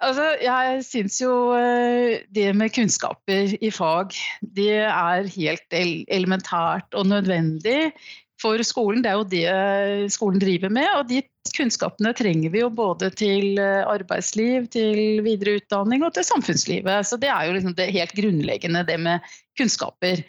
Altså, 0.03 0.25
jeg 0.43 0.83
syns 0.87 1.21
jo 1.21 1.31
uh, 1.55 2.17
det 2.35 2.49
med 2.57 2.73
kunnskaper 2.75 3.55
i 3.61 3.71
fag, 3.73 4.15
det 4.57 4.81
er 4.83 5.31
helt 5.35 5.77
elementært 5.77 6.97
og 6.97 7.07
nødvendig 7.11 7.93
for 8.41 8.59
skolen. 8.67 9.03
Det 9.03 9.11
er 9.11 9.19
jo 9.19 9.29
det 9.31 10.11
skolen 10.13 10.41
driver 10.43 10.73
med. 10.73 10.89
Og 10.99 11.07
de 11.09 11.21
kunnskapene 11.55 12.11
trenger 12.17 12.51
vi 12.51 12.63
jo 12.63 12.71
både 12.73 13.09
til 13.15 13.59
arbeidsliv, 13.61 14.67
til 14.73 15.23
videre 15.25 15.61
utdanning 15.61 16.03
og 16.03 16.11
til 16.17 16.27
samfunnslivet. 16.27 17.07
Så 17.07 17.19
det 17.21 17.31
er 17.31 17.47
jo 17.47 17.55
liksom 17.55 17.77
det 17.77 17.93
helt 17.95 18.15
grunnleggende, 18.17 18.83
det 18.87 18.99
med 18.99 19.31
kunnskaper. 19.57 20.25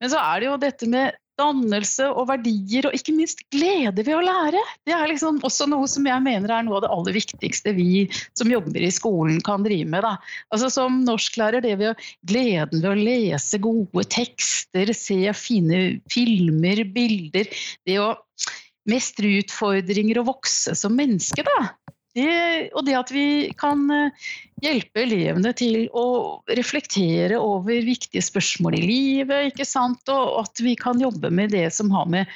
Men 0.00 0.10
så 0.10 0.18
er 0.18 0.40
det 0.40 0.48
jo 0.48 0.56
dette 0.64 0.88
med 0.90 1.21
dannelse 1.40 2.08
og 2.12 2.26
verdier, 2.30 2.88
og 2.88 2.96
ikke 2.96 3.14
minst 3.16 3.42
glede 3.54 4.04
ved 4.04 4.14
å 4.16 4.22
lære. 4.24 4.60
Det 4.86 4.94
er 4.96 5.10
liksom 5.10 5.40
også 5.46 5.68
noe 5.70 5.88
som 5.90 6.06
jeg 6.08 6.24
mener 6.24 6.52
er 6.52 6.66
noe 6.66 6.78
av 6.78 6.84
det 6.84 6.92
aller 6.94 7.16
viktigste 7.16 7.74
vi 7.76 8.06
som 8.38 8.50
jobber 8.52 8.82
i 8.82 8.92
skolen 8.92 9.40
kan 9.44 9.64
drive 9.66 9.88
med. 9.88 10.04
Da. 10.04 10.16
Altså 10.54 10.70
Som 10.72 11.02
norsklærer, 11.06 11.64
det 11.64 11.76
ved 11.80 12.00
gleden 12.28 12.82
ved 12.82 12.90
å 12.90 12.98
lese 12.98 13.60
gode 13.62 14.06
tekster, 14.12 14.92
se 14.96 15.20
fine 15.36 15.82
filmer, 16.12 16.84
bilder. 16.94 17.50
Det 17.86 17.98
å 18.02 18.12
mestre 18.88 19.36
utfordringer 19.42 20.20
og 20.22 20.32
vokse 20.32 20.74
som 20.78 20.96
menneske, 20.98 21.44
da. 21.46 21.72
Det, 22.12 22.70
og 22.76 22.84
det 22.84 22.96
at 22.98 23.10
vi 23.14 23.26
kan 23.56 23.86
eh, 23.92 24.30
hjelpe 24.60 25.06
elevene 25.06 25.54
til 25.56 25.86
å 25.96 26.06
reflektere 26.52 27.38
over 27.40 27.84
viktige 27.86 28.20
spørsmål 28.24 28.76
i 28.76 28.82
livet, 28.84 29.52
ikke 29.52 29.66
sant? 29.68 30.04
og 30.12 30.42
at 30.44 30.60
vi 30.60 30.76
kan 30.76 31.00
jobbe 31.00 31.32
med 31.32 31.54
det 31.56 31.70
som 31.72 31.92
har 31.94 32.10
med 32.12 32.28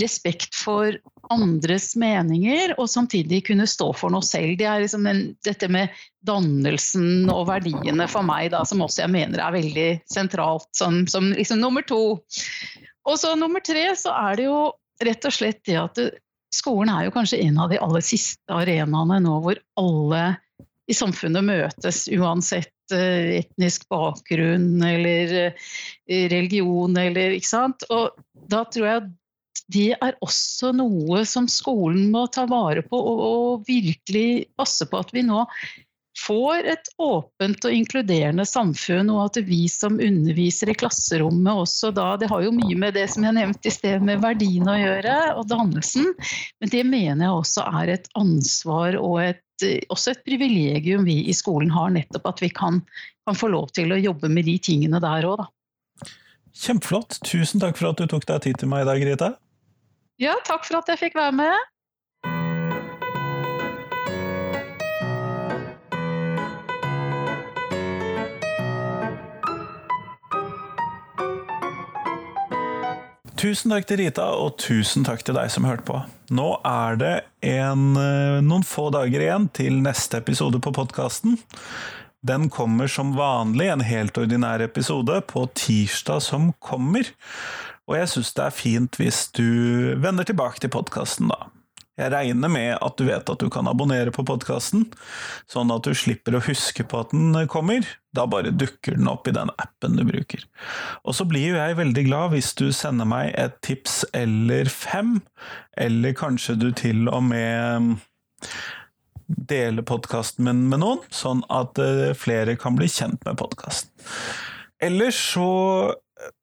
respekt 0.00 0.54
for 0.54 0.94
andres 1.30 1.92
meninger, 1.98 2.74
og 2.78 2.88
samtidig 2.90 3.42
kunne 3.48 3.66
stå 3.68 3.90
for 3.96 4.12
noe 4.14 4.24
selv. 4.26 4.56
Det 4.58 4.66
er 4.66 4.82
liksom 4.84 5.06
en, 5.10 5.22
dette 5.46 5.68
med 5.70 5.94
dannelsen 6.26 7.30
og 7.32 7.46
verdiene 7.50 8.06
for 8.10 8.26
meg, 8.26 8.50
da, 8.54 8.62
som 8.66 8.82
også 8.84 9.04
jeg 9.04 9.14
mener 9.14 9.42
er 9.42 9.56
veldig 9.56 9.88
sentralt 10.10 10.68
som, 10.76 11.04
som 11.10 11.30
liksom 11.34 11.62
nummer 11.62 11.86
to. 11.86 12.20
Og 13.08 13.18
så 13.18 13.34
nummer 13.38 13.62
tre 13.64 13.88
så 13.98 14.14
er 14.14 14.40
det 14.40 14.48
jo 14.48 14.58
rett 15.00 15.26
og 15.26 15.34
slett 15.34 15.62
det 15.66 15.78
at 15.80 16.02
skolen 16.54 16.92
er 16.92 17.06
jo 17.06 17.14
kanskje 17.14 17.40
en 17.46 17.58
av 17.62 17.70
de 17.72 17.78
aller 17.82 18.04
siste 18.04 18.54
arenaene 18.54 19.20
nå 19.24 19.38
hvor 19.44 19.60
alle 19.80 20.24
i 20.90 20.96
samfunnet 20.96 21.46
møtes, 21.46 22.04
uansett 22.10 22.94
eh, 22.94 23.38
etnisk 23.40 23.86
bakgrunn 23.92 24.82
eller 24.82 25.34
eh, 25.44 25.70
religion 26.32 26.96
eller 26.98 27.36
ikke 27.36 27.50
sant. 27.52 27.86
Og 27.94 28.16
da 28.50 28.64
tror 28.66 28.88
jeg 28.88 29.08
det 29.70 29.90
er 30.02 30.16
også 30.24 30.72
noe 30.74 31.22
som 31.28 31.46
skolen 31.50 32.08
må 32.10 32.24
ta 32.34 32.46
vare 32.50 32.82
på 32.82 32.98
og, 32.98 33.20
og 33.26 33.68
virkelig 33.68 34.50
passe 34.58 34.88
på 34.90 34.98
at 34.98 35.14
vi 35.14 35.22
nå 35.26 35.44
får 36.26 36.66
et 36.72 36.88
åpent 37.00 37.66
og 37.66 37.74
inkluderende 37.74 38.44
samfunn, 38.48 39.10
og 39.12 39.22
at 39.28 39.40
vi 39.46 39.64
som 39.70 39.98
underviser 40.00 40.72
i 40.72 40.76
klasserommet 40.78 41.62
også 41.64 41.92
da 41.96 42.12
Det 42.20 42.28
har 42.30 42.44
jo 42.44 42.54
mye 42.54 42.76
med 42.78 42.96
det 42.98 43.06
som 43.12 43.24
jeg 43.26 43.36
nevnte 43.36 43.70
i 43.70 43.74
sted, 43.74 44.04
med 44.04 44.22
verdiene 44.24 44.74
å 44.74 44.80
gjøre, 44.80 45.16
og 45.40 45.48
dannelsen. 45.50 46.10
Men 46.60 46.72
det 46.72 46.82
mener 46.88 47.26
jeg 47.26 47.38
også 47.38 47.66
er 47.82 47.94
et 47.96 48.10
ansvar 48.18 48.98
og 49.00 49.20
et, 49.24 49.42
også 49.92 50.14
et 50.14 50.24
privilegium 50.26 51.06
vi 51.08 51.22
i 51.30 51.36
skolen 51.36 51.72
har, 51.74 51.92
nettopp 51.94 52.30
at 52.32 52.44
vi 52.44 52.50
kan, 52.52 52.82
kan 53.28 53.38
få 53.38 53.52
lov 53.52 53.70
til 53.76 53.92
å 53.92 54.00
jobbe 54.00 54.32
med 54.32 54.48
de 54.48 54.58
tingene 54.62 55.02
der 55.02 55.28
òg, 55.28 55.44
da. 55.44 55.50
Kjempeflott. 56.60 57.20
Tusen 57.24 57.62
takk 57.62 57.78
for 57.78 57.92
at 57.92 58.00
du 58.00 58.08
tok 58.10 58.26
deg 58.28 58.42
tid 58.44 58.60
til 58.60 58.70
meg 58.72 58.84
i 58.84 58.90
dag, 58.90 59.02
Grete. 59.04 59.34
Ja, 60.20 60.34
takk 60.44 60.66
for 60.66 60.80
at 60.82 60.90
jeg 60.90 61.00
fikk 61.00 61.14
være 61.16 61.36
med. 61.38 61.69
Tusen 73.40 73.72
takk 73.72 73.86
til 73.88 74.02
Rita, 74.02 74.26
og 74.36 74.58
tusen 74.60 75.04
takk 75.06 75.22
til 75.24 75.32
deg 75.38 75.48
som 75.48 75.64
hørte 75.64 75.86
på. 75.88 75.96
Nå 76.36 76.48
er 76.66 76.98
det 77.00 77.12
en, 77.40 77.96
eh, 77.96 78.40
noen 78.44 78.66
få 78.68 78.90
dager 78.92 79.16
igjen 79.24 79.46
til 79.56 79.78
neste 79.80 80.18
episode 80.20 80.60
på 80.60 80.74
podkasten. 80.76 81.38
Den 82.20 82.50
kommer 82.50 82.86
som 82.86 83.14
vanlig, 83.16 83.72
en 83.72 83.80
helt 83.80 84.12
ordinær 84.12 84.60
episode, 84.60 85.22
på 85.22 85.46
tirsdag 85.54 86.20
som 86.20 86.52
kommer. 86.60 87.08
Og 87.88 87.96
jeg 87.96 88.08
syns 88.12 88.34
det 88.34 88.44
er 88.44 88.50
fint 88.50 89.00
hvis 89.00 89.32
du 89.32 89.96
vender 89.96 90.24
tilbake 90.28 90.60
til 90.60 90.68
podkasten, 90.68 91.32
da. 91.32 91.48
Jeg 92.00 92.12
regner 92.14 92.52
med 92.52 92.70
at 92.80 92.96
du 92.96 93.04
vet 93.08 93.30
at 93.32 93.42
du 93.42 93.50
kan 93.52 93.68
abonnere 93.68 94.12
på 94.14 94.24
podkasten, 94.26 94.86
sånn 95.50 95.72
at 95.74 95.84
du 95.84 95.92
slipper 95.96 96.36
å 96.36 96.42
huske 96.44 96.86
på 96.88 97.02
at 97.04 97.12
den 97.12 97.36
kommer. 97.52 97.86
Da 98.16 98.24
bare 98.30 98.54
dukker 98.54 98.96
den 98.96 99.10
opp 99.10 99.28
i 99.28 99.34
den 99.36 99.52
appen 99.60 99.98
du 99.98 100.04
bruker. 100.08 100.46
Og 101.04 101.14
så 101.18 101.26
blir 101.28 101.52
jo 101.52 101.60
jeg 101.60 101.78
veldig 101.78 102.06
glad 102.08 102.34
hvis 102.34 102.52
du 102.58 102.70
sender 102.74 103.08
meg 103.08 103.34
et 103.38 103.60
tips 103.66 104.02
eller 104.16 104.70
fem, 104.72 105.18
eller 105.78 106.16
kanskje 106.16 106.58
du 106.58 106.70
til 106.76 107.06
og 107.12 107.24
med 107.30 108.00
deler 109.50 109.86
podkasten 109.86 110.46
min 110.48 110.64
med 110.70 110.82
noen, 110.82 111.02
sånn 111.14 111.44
at 111.54 111.78
eh, 111.78 112.10
flere 112.18 112.56
kan 112.58 112.78
bli 112.78 112.88
kjent 112.90 113.22
med 113.28 113.38
podkasten. 113.38 113.92
Ellers 114.82 115.18
så 115.34 115.50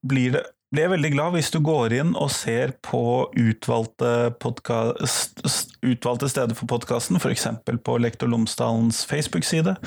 blir 0.05 0.37
det 0.37 0.43
blir 0.71 0.83
jeg 0.83 0.93
veldig 0.95 1.11
glad 1.13 1.35
hvis 1.37 1.51
du 1.53 1.59
går 1.63 1.95
inn 1.95 2.15
og 2.19 2.31
ser 2.35 2.73
på 2.85 3.01
utvalgte, 3.31 4.13
podcast, 4.43 5.43
utvalgte 5.85 6.31
steder 6.31 6.57
for 6.57 6.69
podkasten, 6.69 7.19
f.eks. 7.21 7.47
på 7.63 7.99
Lektor 8.03 8.31
Lomsdalens 8.31 9.05
Facebook-side. 9.07 9.77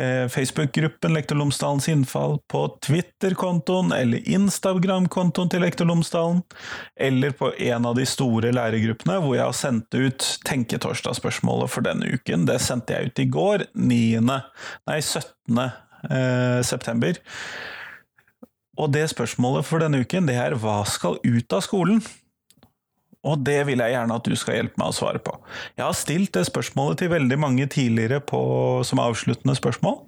Eh, 0.00 0.28
Facebook-gruppen 0.32 1.14
Lektor 1.14 1.36
Lomsdalens 1.36 1.88
innfall, 1.88 2.38
på 2.52 2.64
Twitter-kontoen 2.86 3.92
eller 3.92 4.28
Instagram-kontoen 4.28 5.52
til 5.52 5.64
Lektor 5.64 5.88
Lomsdalen, 5.88 6.42
eller 7.00 7.32
på 7.36 7.52
en 7.56 7.88
av 7.88 7.96
de 7.96 8.06
store 8.08 8.52
lærergruppene 8.56 9.20
hvor 9.20 9.36
jeg 9.36 9.44
har 9.44 9.56
sendt 9.56 9.96
ut 9.96 10.26
Tenketorsdag-spørsmålet 10.48 11.72
for 11.72 11.88
denne 11.88 12.08
uken. 12.12 12.48
Det 12.48 12.60
sendte 12.64 12.96
jeg 12.96 13.12
ut 13.12 13.24
i 13.24 13.28
går, 13.32 13.66
9., 13.76 14.20
nei, 14.28 15.00
17. 15.00 15.62
Eh, 16.02 16.62
september. 16.66 17.18
Og 18.82 18.90
det 18.90 19.04
spørsmålet 19.12 19.66
for 19.68 19.82
denne 19.82 20.02
uken, 20.02 20.26
det 20.26 20.34
er 20.42 20.58
hva 20.58 20.80
skal 20.88 21.20
ut 21.22 21.54
av 21.54 21.62
skolen? 21.62 22.02
Og 23.22 23.38
det 23.46 23.60
vil 23.68 23.78
jeg 23.78 23.94
gjerne 23.94 24.14
at 24.18 24.26
du 24.26 24.34
skal 24.38 24.56
hjelpe 24.58 24.80
meg 24.82 24.90
å 24.90 24.96
svare 24.96 25.20
på. 25.22 25.36
Jeg 25.78 25.84
har 25.86 25.94
stilt 25.94 26.32
det 26.34 26.48
spørsmålet 26.48 26.98
til 26.98 27.12
veldig 27.12 27.38
mange 27.38 27.68
tidligere 27.70 28.18
på, 28.18 28.40
som 28.86 29.02
avsluttende 29.02 29.54
spørsmål, 29.54 30.00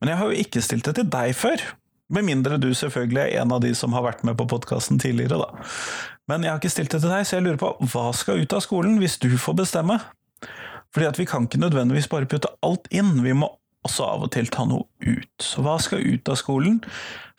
men 0.00 0.10
jeg 0.10 0.18
har 0.18 0.30
jo 0.32 0.42
ikke 0.42 0.62
stilt 0.64 0.88
det 0.88 0.96
til 0.98 1.06
deg 1.12 1.36
før. 1.38 1.62
Med 2.10 2.26
mindre 2.26 2.58
du 2.58 2.72
selvfølgelig 2.74 3.22
er 3.22 3.44
en 3.44 3.54
av 3.54 3.62
de 3.62 3.70
som 3.78 3.94
har 3.94 4.02
vært 4.02 4.24
med 4.26 4.34
på 4.40 4.48
podkasten 4.50 4.98
tidligere, 4.98 5.38
da. 5.38 5.68
Men 6.30 6.42
jeg 6.42 6.50
har 6.50 6.58
ikke 6.58 6.72
stilt 6.74 6.90
det 6.90 7.04
til 7.04 7.12
deg, 7.12 7.22
så 7.26 7.38
jeg 7.38 7.46
lurer 7.46 7.60
på 7.60 7.70
hva 7.92 8.08
skal 8.18 8.42
ut 8.42 8.56
av 8.56 8.64
skolen 8.66 8.98
hvis 8.98 9.20
du 9.22 9.30
får 9.38 9.60
bestemme? 9.62 10.00
Fordi 10.90 11.06
at 11.06 11.22
vi 11.22 11.28
kan 11.30 11.46
ikke 11.46 11.62
nødvendigvis 11.62 12.10
bare 12.10 12.26
putte 12.26 12.50
alt 12.66 12.90
inn, 12.90 13.14
vi 13.22 13.36
må 13.38 13.52
også 13.86 14.06
av 14.06 14.24
og 14.26 14.32
til 14.34 14.48
ta 14.52 14.66
noe 14.68 14.86
ut. 15.00 15.30
Så 15.42 15.64
hva 15.64 15.78
skal 15.80 16.04
ut 16.04 16.28
av 16.28 16.38
skolen? 16.40 16.80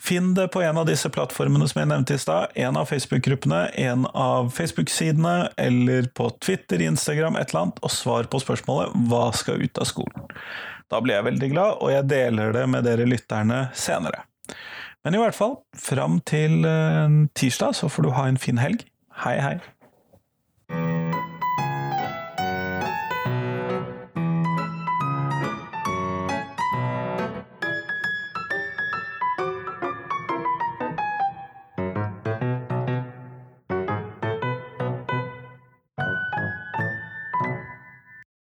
Finn 0.01 0.32
det 0.34 0.47
på 0.54 0.63
en 0.65 0.80
av 0.82 0.88
disse 0.89 1.10
plattformene 1.13 1.67
som 1.69 1.84
jeg 1.84 1.91
nevnte 1.91 2.17
i 2.17 2.21
stad. 2.21 2.56
En 2.58 2.80
av 2.80 2.89
Facebook-gruppene, 2.89 3.67
en 3.84 4.08
av 4.17 4.49
Facebook-sidene, 4.56 5.51
eller 5.62 6.10
på 6.17 6.32
Twitter, 6.41 6.82
Instagram, 6.82 7.38
et 7.38 7.51
eller 7.51 7.67
annet, 7.67 7.82
og 7.86 7.93
svar 7.93 8.30
på 8.32 8.41
spørsmålet 8.41 8.95
'Hva 9.08 9.32
skal 9.38 9.62
ut 9.62 9.77
av 9.77 9.86
skolen?' 9.86 10.27
Da 10.89 10.99
blir 10.99 11.15
jeg 11.15 11.23
veldig 11.23 11.49
glad, 11.51 11.77
og 11.80 11.91
jeg 11.91 12.10
deler 12.10 12.51
det 12.51 12.69
med 12.69 12.84
dere 12.84 13.06
lytterne 13.06 13.69
senere. 13.73 14.25
Men 15.04 15.15
i 15.15 15.17
hvert 15.17 15.36
fall, 15.36 15.56
fram 15.77 16.19
til 16.19 16.65
eh, 16.65 17.27
tirsdag 17.34 17.75
så 17.75 17.89
får 17.89 18.04
du 18.04 18.10
ha 18.10 18.27
en 18.27 18.38
fin 18.38 18.58
helg. 18.58 18.84
Hei, 19.23 19.38
hei. 19.39 21.01